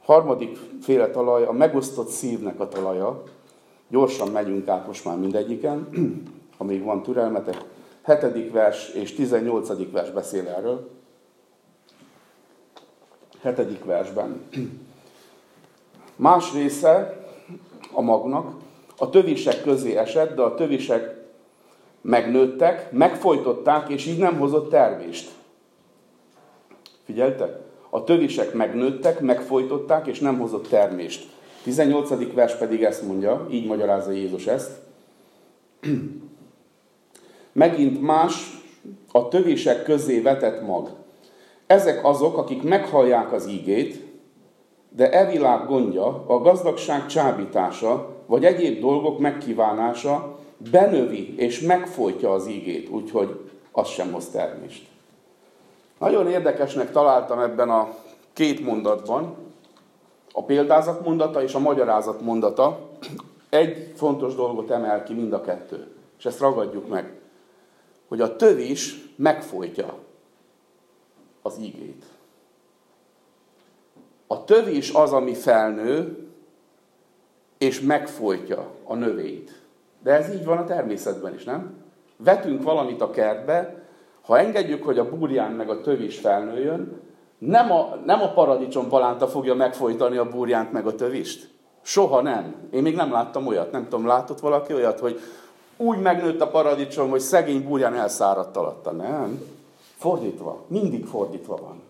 Harmadik 0.03 0.59
féle 0.81 1.11
talaj, 1.11 1.45
a 1.45 1.53
megosztott 1.53 2.09
szívnek 2.09 2.61
a 2.61 2.69
talaja. 2.69 3.23
Gyorsan 3.89 4.29
megyünk 4.29 4.69
át 4.69 4.87
most 4.87 5.05
már 5.05 5.19
mindegyiken, 5.19 5.89
ha 6.59 6.65
még 6.65 6.85
van 6.85 7.03
türelmetek. 7.03 7.65
Hetedik 8.03 8.53
vers 8.53 8.89
és 8.89 9.15
tizennyolcadik 9.15 9.93
vers 9.93 10.11
beszél 10.11 10.49
erről. 10.49 10.91
Hetedik 13.41 13.85
versben. 13.85 14.43
Más 16.17 16.53
része 16.53 17.25
a 17.93 18.01
magnak, 18.01 18.55
a 18.99 19.11
tövisek 19.11 19.63
közé 19.63 19.97
esett, 19.97 20.35
de 20.37 20.43
a 20.43 20.55
tövisek 20.55 21.17
megnőttek, 22.01 22.93
megfojtották, 22.93 23.89
és 23.89 24.07
így 24.07 24.19
nem 24.19 24.39
hozott 24.39 24.71
termést. 24.71 25.31
Figyeltek? 27.05 27.57
A 27.91 28.05
tövisek 28.05 28.53
megnőttek, 28.53 29.21
megfojtották, 29.21 30.07
és 30.07 30.19
nem 30.19 30.39
hozott 30.39 30.69
termést. 30.69 31.29
18. 31.63 32.33
vers 32.35 32.55
pedig 32.55 32.83
ezt 32.83 33.03
mondja, 33.03 33.47
így 33.51 33.67
magyarázza 33.67 34.11
Jézus 34.11 34.47
ezt. 34.47 34.71
Megint 37.59 38.01
más 38.03 38.61
a 39.13 39.29
tövisek 39.29 39.83
közé 39.83 40.21
vetett 40.21 40.67
mag. 40.67 40.91
Ezek 41.67 42.05
azok, 42.05 42.37
akik 42.37 42.63
meghallják 42.63 43.33
az 43.33 43.49
ígét, 43.49 44.05
de 44.89 45.11
e 45.11 45.31
világ 45.31 45.67
gondja, 45.67 46.25
a 46.27 46.39
gazdagság 46.39 47.07
csábítása, 47.07 48.09
vagy 48.27 48.45
egyéb 48.45 48.81
dolgok 48.81 49.19
megkívánása 49.19 50.39
benövi 50.71 51.35
és 51.37 51.61
megfojtja 51.61 52.33
az 52.33 52.49
ígét, 52.49 52.89
úgyhogy 52.89 53.51
az 53.73 53.89
sem 53.89 54.13
hoz 54.13 54.29
termést. 54.29 54.87
Nagyon 55.99 56.29
érdekesnek 56.29 56.91
találtam 56.91 57.39
ebben 57.39 57.71
a 57.71 57.95
két 58.33 58.65
mondatban, 58.65 59.35
a 60.33 60.45
példázat 60.45 61.05
mondata 61.05 61.43
és 61.43 61.55
a 61.55 61.59
magyarázat 61.59 62.21
mondata 62.21 62.79
egy 63.49 63.93
fontos 63.97 64.35
dolgot 64.35 64.71
emel 64.71 65.03
ki 65.03 65.15
mind 65.15 65.33
a 65.33 65.41
kettő. 65.41 65.87
És 66.19 66.25
ezt 66.25 66.41
ragadjuk 66.41 66.89
meg. 66.89 67.18
Hogy 68.09 68.21
a 68.21 68.37
tövis 68.37 69.13
megfojtja 69.17 69.99
az 71.43 71.59
ígét. 71.61 72.05
A 74.27 74.45
tövis 74.45 74.93
az, 74.93 75.13
ami 75.13 75.35
felnő, 75.35 76.27
és 77.59 77.81
megfojtja 77.81 78.71
a 78.85 78.95
növényt. 78.95 79.63
De 80.03 80.13
ez 80.13 80.35
így 80.35 80.45
van 80.45 80.59
a 80.59 80.65
természetben 80.65 81.35
is, 81.35 81.45
nem? 81.45 81.75
Vetünk 82.17 82.63
valamit 82.63 83.01
a 83.01 83.11
kertbe, 83.11 83.87
ha 84.23 84.39
engedjük, 84.39 84.85
hogy 84.85 84.99
a 84.99 85.09
burján 85.09 85.53
meg 85.53 85.71
a 85.71 85.81
tövis 85.81 86.19
felnőjön, 86.19 87.01
nem 87.39 87.73
a, 87.73 87.95
nem 88.05 88.21
a 88.21 88.33
paradicsom 88.33 88.89
palánta 88.89 89.27
fogja 89.27 89.55
megfojtani 89.55 90.17
a 90.17 90.29
burjánt 90.29 90.73
meg 90.73 90.87
a 90.87 90.95
tövist. 90.95 91.49
Soha 91.83 92.23
nem. 92.23 92.55
Én 92.71 92.83
még 92.83 92.95
nem 92.95 93.13
láttam 93.13 93.47
olyat. 93.47 93.73
Nem 93.73 93.83
tudom, 93.83 94.07
látott 94.07 94.41
valaki 94.41 94.75
olyat, 94.75 94.99
hogy 94.99 95.21
úgy 95.79 95.99
megnőtt 95.99 96.41
a 96.41 96.49
paradicsom, 96.49 97.11
hogy 97.11 97.21
szegény 97.21 97.65
burján 97.65 97.95
elszáradt 97.95 98.57
alatta. 98.57 98.91
Nem. 98.91 99.43
Fordítva. 99.97 100.65
Mindig 100.67 101.07
fordítva 101.07 101.57
van. 101.57 101.83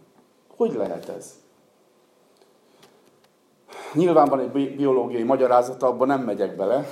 Hogy 0.56 0.74
lehet 0.74 1.08
ez? 1.08 1.34
Nyilván 3.92 4.28
van 4.28 4.40
egy 4.40 4.76
biológiai 4.76 5.22
magyarázata, 5.22 5.86
abban 5.86 6.06
nem 6.06 6.20
megyek 6.20 6.56
bele, 6.56 6.88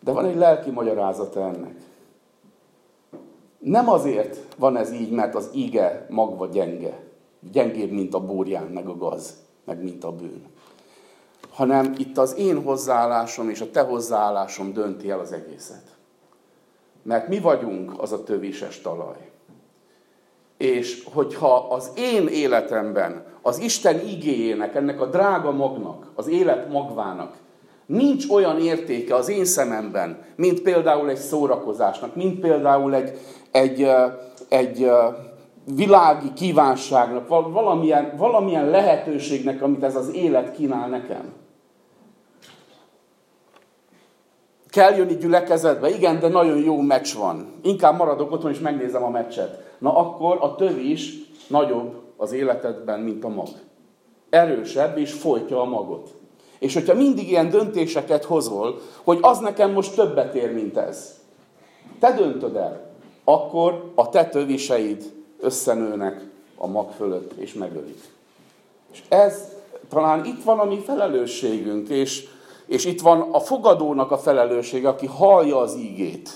de 0.00 0.12
van 0.12 0.24
egy 0.24 0.36
lelki 0.36 0.70
magyarázata 0.70 1.40
ennek. 1.40 1.74
Nem 3.58 3.88
azért 3.88 4.54
van 4.56 4.76
ez 4.76 4.92
így, 4.92 5.10
mert 5.10 5.34
az 5.34 5.48
ige 5.52 6.06
magva 6.08 6.46
gyenge. 6.46 7.02
Gyengébb, 7.52 7.90
mint 7.90 8.14
a 8.14 8.24
búrján, 8.24 8.66
meg 8.66 8.88
a 8.88 8.96
gaz, 8.96 9.34
meg 9.64 9.82
mint 9.82 10.04
a 10.04 10.12
bűn. 10.12 10.46
Hanem 11.50 11.94
itt 11.96 12.18
az 12.18 12.36
én 12.36 12.62
hozzáállásom 12.62 13.48
és 13.48 13.60
a 13.60 13.70
te 13.70 13.80
hozzáállásom 13.80 14.72
dönti 14.72 15.10
el 15.10 15.20
az 15.20 15.32
egészet. 15.32 15.98
Mert 17.02 17.28
mi 17.28 17.38
vagyunk 17.38 17.92
az 18.02 18.12
a 18.12 18.22
tövéses 18.22 18.80
talaj. 18.80 19.30
És 20.56 21.04
hogyha 21.12 21.54
az 21.56 21.90
én 21.96 22.26
életemben, 22.26 23.24
az 23.42 23.58
Isten 23.58 24.00
igéjének, 24.08 24.74
ennek 24.74 25.00
a 25.00 25.06
drága 25.06 25.50
magnak, 25.50 26.06
az 26.14 26.28
élet 26.28 26.68
magvának 26.68 27.36
nincs 27.90 28.28
olyan 28.28 28.60
értéke 28.60 29.14
az 29.14 29.28
én 29.28 29.44
szememben, 29.44 30.18
mint 30.36 30.62
például 30.62 31.08
egy 31.10 31.16
szórakozásnak, 31.16 32.16
mint 32.16 32.40
például 32.40 32.94
egy, 32.94 33.18
egy, 33.50 33.88
egy 34.48 34.90
világi 35.74 36.32
kívánságnak, 36.32 37.28
valamilyen, 37.28 38.12
valamilyen 38.16 38.68
lehetőségnek, 38.68 39.62
amit 39.62 39.82
ez 39.82 39.96
az 39.96 40.14
élet 40.14 40.52
kínál 40.52 40.88
nekem. 40.88 41.32
Kell 44.70 44.94
jönni 44.96 45.16
gyülekezetbe? 45.16 45.90
Igen, 45.90 46.20
de 46.20 46.28
nagyon 46.28 46.58
jó 46.58 46.80
meccs 46.80 47.14
van. 47.14 47.52
Inkább 47.62 47.96
maradok 47.96 48.32
otthon 48.32 48.50
és 48.50 48.58
megnézem 48.58 49.02
a 49.02 49.10
meccset. 49.10 49.74
Na 49.78 49.96
akkor 49.96 50.38
a 50.40 50.54
tövi 50.54 50.90
is 50.90 51.14
nagyobb 51.48 51.94
az 52.16 52.32
életedben, 52.32 53.00
mint 53.00 53.24
a 53.24 53.28
mag. 53.28 53.48
Erősebb 54.30 54.98
és 54.98 55.12
folytja 55.12 55.60
a 55.60 55.64
magot. 55.64 56.14
És 56.58 56.74
hogyha 56.74 56.94
mindig 56.94 57.28
ilyen 57.28 57.50
döntéseket 57.50 58.24
hozol, 58.24 58.80
hogy 59.02 59.18
az 59.20 59.38
nekem 59.38 59.72
most 59.72 59.94
többet 59.94 60.34
ér, 60.34 60.52
mint 60.52 60.76
ez. 60.76 61.18
Te 61.98 62.12
döntöd 62.12 62.56
el 62.56 62.90
akkor 63.30 63.92
a 63.94 64.08
te 64.08 64.24
töviseid 64.26 65.12
összenőnek 65.40 66.24
a 66.56 66.66
mag 66.66 66.90
fölött, 66.90 67.32
és 67.32 67.52
megölik. 67.52 68.00
És 68.92 69.02
ez 69.08 69.48
talán 69.88 70.24
itt 70.24 70.42
van 70.42 70.58
a 70.58 70.64
mi 70.64 70.78
felelősségünk, 70.78 71.88
és, 71.88 72.28
és 72.70 72.84
itt 72.84 73.00
van 73.00 73.20
a 73.20 73.40
fogadónak 73.40 74.10
a 74.10 74.18
felelőssége, 74.18 74.88
aki 74.88 75.06
hallja 75.06 75.58
az 75.58 75.74
ígét. 75.76 76.30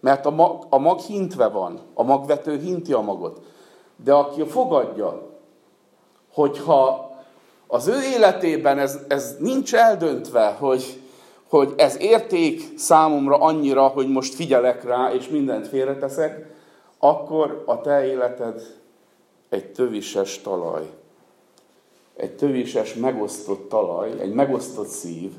Mert 0.00 0.26
a 0.26 0.30
mag, 0.30 0.66
a 0.68 0.78
mag 0.78 0.98
hintve 0.98 1.48
van, 1.48 1.80
a 1.94 2.02
magvető 2.02 2.58
hinti 2.58 2.92
a 2.92 3.00
magot. 3.00 3.40
De 4.04 4.12
aki 4.12 4.42
fogadja, 4.42 5.28
hogyha 6.32 7.10
az 7.66 7.86
ő 7.86 8.02
életében 8.16 8.78
ez, 8.78 8.98
ez 9.08 9.36
nincs 9.38 9.74
eldöntve, 9.74 10.56
hogy, 10.58 11.00
hogy 11.48 11.72
ez 11.76 12.00
érték 12.00 12.78
számomra 12.78 13.36
annyira, 13.36 13.86
hogy 13.86 14.08
most 14.08 14.34
figyelek 14.34 14.84
rá, 14.84 15.12
és 15.12 15.28
mindent 15.28 15.68
félreteszek, 15.68 16.54
akkor 16.98 17.62
a 17.66 17.80
te 17.80 18.06
életed 18.06 18.62
egy 19.48 19.72
tövises 19.72 20.40
talaj. 20.40 20.90
Egy 22.16 22.36
tövises, 22.36 22.94
megosztott 22.94 23.68
talaj, 23.68 24.20
egy 24.20 24.32
megosztott 24.32 24.88
szív, 24.88 25.32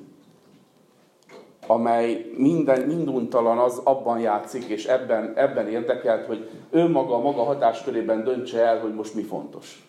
amely 1.70 2.32
minden, 2.38 2.82
minduntalan 2.82 3.58
az 3.58 3.82
abban 3.84 4.20
játszik, 4.20 4.64
és 4.64 4.86
ebben, 4.86 5.34
ebben 5.36 5.68
érdekelt, 5.68 6.26
hogy 6.26 6.50
ő 6.70 6.88
maga 6.88 7.16
a 7.16 7.22
maga 7.22 7.44
hatáskörében 7.44 8.24
döntse 8.24 8.66
el, 8.66 8.80
hogy 8.80 8.94
most 8.94 9.16
mi 9.16 9.22
fontos. 9.22 9.88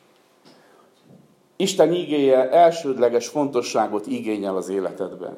Isten 1.56 1.92
ígéje 1.92 2.50
elsődleges 2.50 3.28
fontosságot 3.28 4.06
igényel 4.06 4.56
az 4.56 4.68
életedben. 4.68 5.36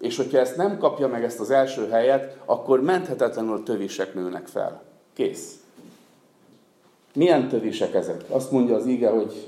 És 0.00 0.16
hogyha 0.16 0.38
ezt 0.38 0.56
nem 0.56 0.78
kapja 0.78 1.08
meg 1.08 1.24
ezt 1.24 1.40
az 1.40 1.50
első 1.50 1.88
helyet, 1.88 2.36
akkor 2.44 2.82
menthetetlenül 2.82 3.62
tövisek 3.62 4.14
nőnek 4.14 4.46
fel. 4.46 4.82
Kész. 5.14 5.54
Milyen 7.14 7.48
tövisek 7.48 7.94
ezek? 7.94 8.24
Azt 8.28 8.50
mondja 8.50 8.74
az 8.74 8.86
ige, 8.86 9.08
hogy, 9.08 9.46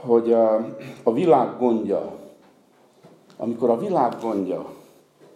hogy 0.00 0.32
a, 0.32 0.54
a 1.02 1.12
világ 1.12 1.58
gondja, 1.58 2.22
amikor 3.36 3.70
a 3.70 3.78
világ 3.78 4.16
gondja 4.20 4.66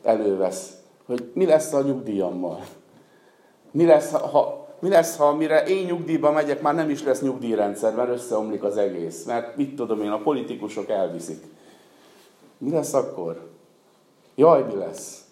elővesz, 0.02 0.72
hogy 1.06 1.30
mi 1.34 1.46
lesz 1.46 1.72
a 1.72 1.82
nyugdíjammal? 1.82 2.64
Mi 3.70 3.84
lesz, 3.84 4.10
ha, 4.10 4.66
mi 4.78 4.88
lesz, 4.88 5.16
ha 5.16 5.34
mire 5.34 5.62
én 5.62 5.84
nyugdíjba 5.84 6.32
megyek, 6.32 6.62
már 6.62 6.74
nem 6.74 6.90
is 6.90 7.02
lesz 7.02 7.20
nyugdíjrendszer, 7.20 7.94
mert 7.94 8.10
összeomlik 8.10 8.62
az 8.62 8.76
egész. 8.76 9.24
Mert 9.24 9.56
mit 9.56 9.76
tudom 9.76 10.02
én, 10.02 10.10
a 10.10 10.22
politikusok 10.22 10.88
elviszik. 10.88 11.44
Mi 12.58 12.70
lesz 12.70 12.94
akkor? 12.94 13.48
Jaj, 14.34 14.62
mi 14.62 14.74
lesz? 14.74 15.27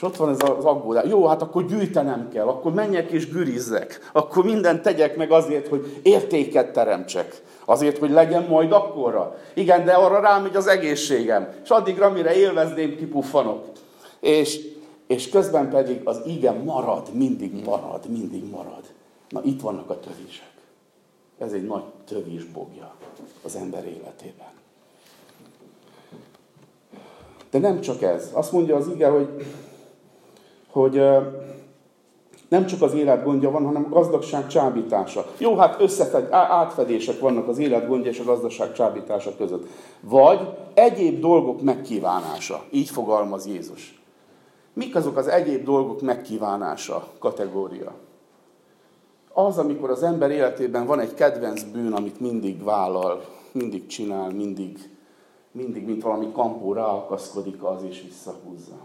És 0.00 0.06
ott 0.06 0.16
van 0.16 0.28
ez 0.28 0.38
az 0.42 0.64
aggódás. 0.64 1.04
Jó, 1.08 1.26
hát 1.26 1.42
akkor 1.42 1.64
gyűjtenem 1.64 2.28
kell, 2.28 2.46
akkor 2.46 2.72
menjek 2.72 3.10
és 3.10 3.30
gürizzek. 3.30 4.10
Akkor 4.12 4.44
mindent 4.44 4.82
tegyek 4.82 5.16
meg 5.16 5.30
azért, 5.30 5.68
hogy 5.68 6.00
értéket 6.02 6.72
teremtsek. 6.72 7.42
Azért, 7.64 7.98
hogy 7.98 8.10
legyen 8.10 8.46
majd 8.48 8.72
akkorra. 8.72 9.36
Igen, 9.54 9.84
de 9.84 9.92
arra 9.92 10.20
rámegy 10.20 10.56
az 10.56 10.66
egészségem. 10.66 11.48
És 11.62 11.68
addigra, 11.68 12.10
mire 12.10 12.34
élvezném, 12.34 12.96
kipuffanok. 12.96 13.64
És, 14.20 14.60
és 15.06 15.28
közben 15.28 15.70
pedig 15.70 16.00
az 16.04 16.20
igen 16.26 16.56
marad, 16.56 17.08
mindig 17.12 17.64
marad, 17.64 18.08
mindig 18.08 18.50
marad. 18.50 18.84
Na 19.28 19.40
itt 19.44 19.60
vannak 19.60 19.90
a 19.90 20.00
tövések. 20.00 20.52
Ez 21.38 21.52
egy 21.52 21.66
nagy 21.66 21.84
tövés 22.06 22.44
bogja 22.44 22.94
az 23.42 23.56
ember 23.56 23.84
életében. 23.84 24.52
De 27.50 27.58
nem 27.58 27.80
csak 27.80 28.02
ez. 28.02 28.30
Azt 28.32 28.52
mondja 28.52 28.76
az 28.76 28.88
ige, 28.88 29.08
hogy, 29.08 29.28
hogy 30.72 31.02
nem 32.48 32.66
csak 32.66 32.82
az 32.82 32.94
élet 32.94 33.24
gondja 33.24 33.50
van, 33.50 33.64
hanem 33.64 33.86
a 33.90 33.94
gazdagság 33.94 34.46
csábítása. 34.46 35.26
Jó, 35.38 35.56
hát 35.56 35.80
összefed, 35.80 36.32
átfedések 36.32 37.20
vannak 37.20 37.48
az 37.48 37.58
élet 37.58 37.88
gondja 37.88 38.10
és 38.10 38.18
a 38.18 38.24
gazdagság 38.24 38.72
csábítása 38.72 39.36
között. 39.36 39.66
Vagy 40.00 40.40
egyéb 40.74 41.20
dolgok 41.20 41.62
megkívánása. 41.62 42.64
Így 42.70 42.88
fogalmaz 42.88 43.46
Jézus. 43.46 44.02
Mik 44.72 44.94
azok 44.94 45.16
az 45.16 45.28
egyéb 45.28 45.64
dolgok 45.64 46.00
megkívánása 46.00 47.08
kategória? 47.18 47.92
Az, 49.32 49.58
amikor 49.58 49.90
az 49.90 50.02
ember 50.02 50.30
életében 50.30 50.86
van 50.86 51.00
egy 51.00 51.14
kedvenc 51.14 51.62
bűn, 51.62 51.92
amit 51.92 52.20
mindig 52.20 52.64
vállal, 52.64 53.24
mindig 53.52 53.86
csinál, 53.86 54.30
mindig 54.30 54.90
mindig, 55.52 55.86
mint 55.86 56.02
valami 56.02 56.32
kampó 56.32 56.72
ráakaszkodik 56.72 57.62
az 57.62 57.82
és 57.82 58.02
visszahúzza. 58.02 58.76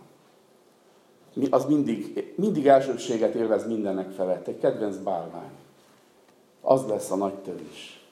Az 1.50 1.66
mindig, 1.66 2.34
mindig 2.36 2.68
elsőbséget 2.68 3.34
élvez 3.34 3.68
mindennek 3.68 4.12
felett. 4.12 4.48
Egy 4.48 4.60
kedvenc 4.60 4.96
bálvány. 4.96 5.52
Az 6.62 6.86
lesz 6.88 7.12
a 7.12 7.16
nagy 7.16 7.34
törés, 7.34 8.06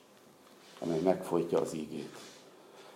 amely 0.80 1.00
megfojtja 1.00 1.60
az 1.60 1.76
ígét. 1.76 2.10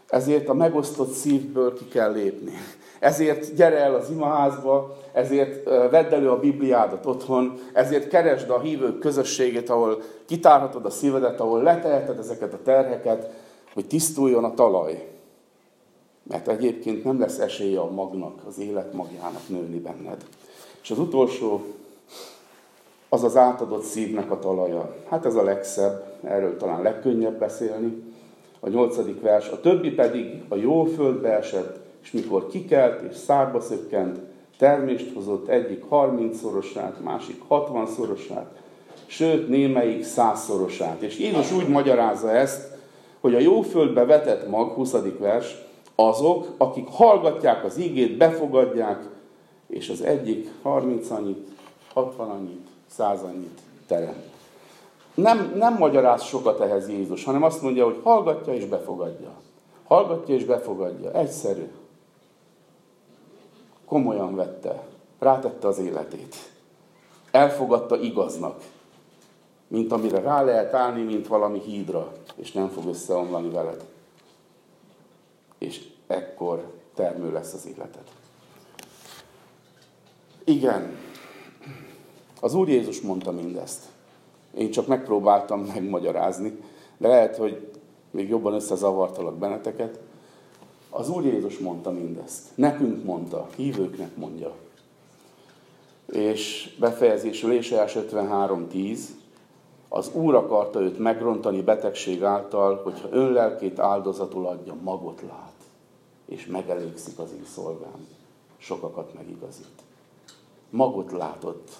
Ezért 0.07 0.49
a 0.49 0.53
megosztott 0.53 1.11
szívből 1.11 1.73
ki 1.73 1.87
kell 1.87 2.11
lépni. 2.11 2.53
Ezért 2.99 3.55
gyere 3.55 3.77
el 3.77 3.95
az 3.95 4.09
imaházba, 4.09 4.97
ezért 5.13 5.63
vedd 5.63 6.13
elő 6.13 6.29
a 6.29 6.39
Bibliádat 6.39 7.05
otthon, 7.05 7.59
ezért 7.73 8.07
keresd 8.07 8.49
a 8.49 8.59
hívők 8.59 8.99
közösségét, 8.99 9.69
ahol 9.69 10.01
kitárhatod 10.25 10.85
a 10.85 10.89
szívedet, 10.89 11.39
ahol 11.39 11.61
leteheted 11.61 12.19
ezeket 12.19 12.53
a 12.53 12.61
terheket, 12.63 13.29
hogy 13.73 13.87
tisztuljon 13.87 14.43
a 14.43 14.53
talaj 14.53 15.16
Mert 16.27 16.47
egyébként 16.47 17.03
nem 17.03 17.19
lesz 17.19 17.39
esélye 17.39 17.79
a 17.79 17.91
magnak, 17.91 18.41
az 18.47 18.59
élet 18.59 18.93
magjának 18.93 19.49
nőni 19.49 19.79
benned. 19.79 20.25
És 20.81 20.91
az 20.91 20.99
utolsó, 20.99 21.61
az 23.09 23.23
az 23.23 23.37
átadott 23.37 23.83
szívnek 23.83 24.31
a 24.31 24.39
talaja. 24.39 24.95
Hát 25.09 25.25
ez 25.25 25.35
a 25.35 25.43
legszebb, 25.43 26.19
erről 26.23 26.57
talán 26.57 26.81
legkönnyebb 26.81 27.39
beszélni. 27.39 28.03
A 28.59 28.69
nyolcadik 28.69 29.21
vers, 29.21 29.49
a 29.49 29.59
többi 29.59 29.91
pedig 29.91 30.43
a 30.49 30.55
jó 30.55 30.83
földbe 30.83 31.37
esett, 31.37 31.79
és 32.03 32.11
mikor 32.11 32.47
kikelt 32.47 33.11
és 33.11 33.15
szárba 33.15 33.59
szökkent, 33.59 34.19
termést 34.57 35.13
hozott 35.13 35.47
egyik 35.47 35.83
30-szorosát, 35.91 37.03
másik 37.03 37.41
60-szorosát, 37.49 38.45
sőt 39.05 39.49
némelyik 39.49 40.03
százszorosát. 40.03 41.01
És 41.01 41.19
Jézus 41.19 41.51
úgy 41.51 41.67
magyarázza 41.67 42.31
ezt, 42.31 42.77
hogy 43.19 43.35
a 43.35 43.39
jó 43.39 43.61
földbe 43.61 44.05
vetett 44.05 44.49
mag, 44.49 44.71
20. 44.71 44.95
vers, 45.19 45.66
azok, 45.99 46.47
akik 46.57 46.87
hallgatják 46.87 47.63
az 47.63 47.77
ígét, 47.77 48.17
befogadják, 48.17 49.09
és 49.67 49.89
az 49.89 50.01
egyik 50.01 50.49
30 50.61 51.09
annyit, 51.09 51.47
60 51.93 52.29
annyit, 52.29 52.67
100 52.87 53.21
annyit 53.23 53.59
terem. 53.87 54.23
Nem, 55.13 55.53
nem 55.55 55.77
magyaráz 55.77 56.23
sokat 56.23 56.59
ehhez 56.59 56.89
Jézus, 56.89 57.23
hanem 57.23 57.43
azt 57.43 57.61
mondja, 57.61 57.85
hogy 57.85 57.99
hallgatja 58.03 58.53
és 58.53 58.65
befogadja. 58.65 59.29
Hallgatja 59.87 60.35
és 60.35 60.45
befogadja. 60.45 61.11
Egyszerű. 61.11 61.71
Komolyan 63.85 64.35
vette. 64.35 64.83
Rátette 65.19 65.67
az 65.67 65.79
életét. 65.79 66.35
Elfogadta 67.31 67.99
igaznak. 67.99 68.61
Mint 69.67 69.91
amire 69.91 70.19
rá 70.19 70.41
lehet 70.41 70.73
állni, 70.73 71.03
mint 71.03 71.27
valami 71.27 71.59
hídra, 71.59 72.11
és 72.35 72.51
nem 72.51 72.69
fog 72.69 72.85
összeomlani 72.85 73.49
veled. 73.49 73.85
És 75.57 75.87
ekkor 76.07 76.73
termő 76.95 77.31
lesz 77.31 77.53
az 77.53 77.67
életed. 77.67 78.03
Igen, 80.43 80.97
az 82.41 82.53
Úr 82.53 82.69
Jézus 82.69 83.01
mondta 83.01 83.31
mindezt. 83.31 83.85
Én 84.57 84.71
csak 84.71 84.87
megpróbáltam 84.87 85.61
megmagyarázni, 85.61 86.59
de 86.97 87.07
lehet, 87.07 87.35
hogy 87.37 87.71
még 88.11 88.29
jobban 88.29 88.53
összezavartalak 88.53 89.37
benneteket. 89.37 89.99
Az 90.89 91.09
Úr 91.09 91.25
Jézus 91.25 91.57
mondta 91.57 91.91
mindezt. 91.91 92.45
Nekünk 92.55 93.03
mondta, 93.03 93.47
hívőknek 93.55 94.15
mondja. 94.15 94.55
És 96.05 96.75
befejezésül 96.79 97.51
Éseás 97.51 97.93
53.10, 97.93 98.99
az 99.89 100.13
Úr 100.13 100.35
akarta 100.35 100.81
őt 100.81 100.99
megrontani 100.99 101.61
betegség 101.61 102.23
által, 102.23 102.81
hogyha 102.83 103.07
önlelkét 103.11 103.79
áldozatul 103.79 104.47
adja, 104.47 104.75
magot 104.83 105.21
lát, 105.21 105.53
és 106.25 106.45
megelégszik 106.45 107.19
az 107.19 107.31
én 107.31 107.45
szolgám. 107.45 108.07
Sokakat 108.57 109.13
megigazít. 109.13 109.81
Magot 110.69 111.11
látott. 111.11 111.71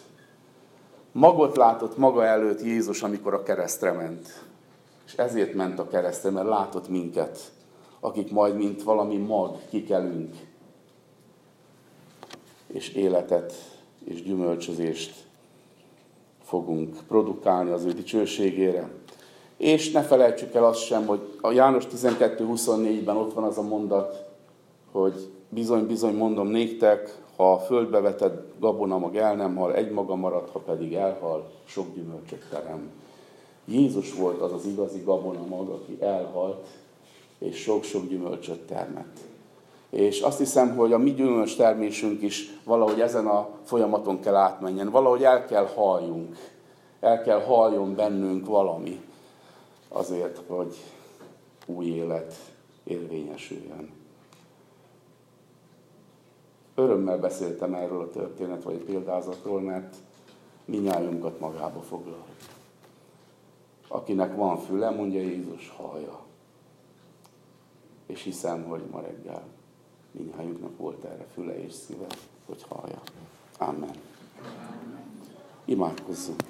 Magot 1.12 1.58
látott 1.58 1.98
maga 1.98 2.26
előtt 2.26 2.62
Jézus, 2.62 3.04
amikor 3.04 3.34
a 3.34 3.44
keresztre 3.44 3.92
ment. 3.92 4.46
És 5.06 5.14
ezért 5.14 5.54
ment 5.54 5.80
a 5.80 5.88
keresztre, 5.88 6.30
mert 6.30 6.48
látott 6.48 6.88
minket, 6.88 7.52
akik 8.00 8.32
majd, 8.32 8.56
mint 8.56 8.84
valami 8.84 9.18
mag, 9.18 9.58
kikelünk, 9.70 10.36
és 12.68 12.90
életet 12.90 13.54
és 14.04 14.24
gyümölcsözést 14.24 15.27
fogunk 16.48 16.98
produkálni 17.08 17.72
az 17.72 17.86
ő 17.86 17.92
dicsőségére. 17.92 18.90
És 19.58 19.92
ne 19.92 20.02
felejtsük 20.02 20.54
el 20.54 20.66
azt 20.66 20.86
sem, 20.86 21.06
hogy 21.06 21.38
a 21.42 21.52
János 21.52 21.88
12.24-ben 21.88 23.16
ott 23.16 23.34
van 23.34 23.44
az 23.44 23.58
a 23.58 23.62
mondat, 23.62 24.26
hogy 24.92 25.32
bizony-bizony 25.50 26.16
mondom 26.16 26.48
néktek, 26.48 27.22
ha 27.36 27.52
a 27.52 27.60
földbe 27.60 28.00
vetett 28.00 28.60
gabona 28.60 28.98
mag 28.98 29.16
el 29.16 29.36
nem 29.36 29.56
hal, 29.56 29.74
egy 29.74 29.92
maga 29.92 30.16
marad, 30.16 30.50
ha 30.50 30.60
pedig 30.60 30.94
elhal, 30.94 31.50
sok 31.66 31.96
gyümölcsöt 31.96 32.50
terem. 32.50 32.90
Jézus 33.66 34.14
volt 34.14 34.42
az 34.42 34.52
az 34.52 34.66
igazi 34.66 35.02
gabona 35.04 35.46
mag, 35.46 35.70
aki 35.70 35.98
elhalt, 36.00 36.68
és 37.38 37.58
sok-sok 37.58 38.08
gyümölcsöt 38.08 38.60
termett. 38.60 39.18
És 39.98 40.22
azt 40.22 40.38
hiszem, 40.38 40.76
hogy 40.76 40.94
a 40.94 40.98
mi 40.98 41.14
gyümölcs 41.14 41.56
termésünk 41.56 42.22
is 42.22 42.60
valahogy 42.64 43.02
ezen 43.02 43.28
a 43.28 43.50
folyamaton 43.64 44.20
kell 44.20 44.36
átmenjen. 44.36 44.90
Valahogy 44.90 45.24
el 45.24 45.46
kell 45.46 45.66
halljunk. 45.66 46.38
El 47.00 47.22
kell 47.22 47.42
halljon 47.42 47.96
bennünk 47.96 48.46
valami 48.46 49.02
azért, 49.88 50.42
hogy 50.48 50.76
új 51.66 51.86
élet 51.86 52.36
érvényesüljön. 52.84 53.92
Örömmel 56.76 57.18
beszéltem 57.18 57.74
erről 57.74 58.02
a 58.02 58.10
történet 58.10 58.64
vagy 58.64 58.80
a 58.82 58.86
példázatról, 58.86 59.62
mert 59.62 59.96
minnyájunkat 60.66 61.40
magába 61.40 61.82
foglal. 61.82 62.26
Akinek 63.88 64.36
van 64.36 64.58
füle, 64.58 64.90
mondja 64.90 65.20
Jézus, 65.20 65.74
hallja. 65.78 66.20
És 68.06 68.24
hiszem, 68.24 68.64
hogy 68.64 68.82
ma 68.92 69.02
reggel 69.02 69.56
minnyájunknak 70.18 70.78
volt 70.78 71.04
erre 71.04 71.26
füle 71.34 71.64
és 71.64 71.74
szíve, 71.74 72.08
hogy 72.46 72.66
hallja. 72.70 73.02
Amen. 73.58 73.96
Imádkozzunk. 75.66 76.42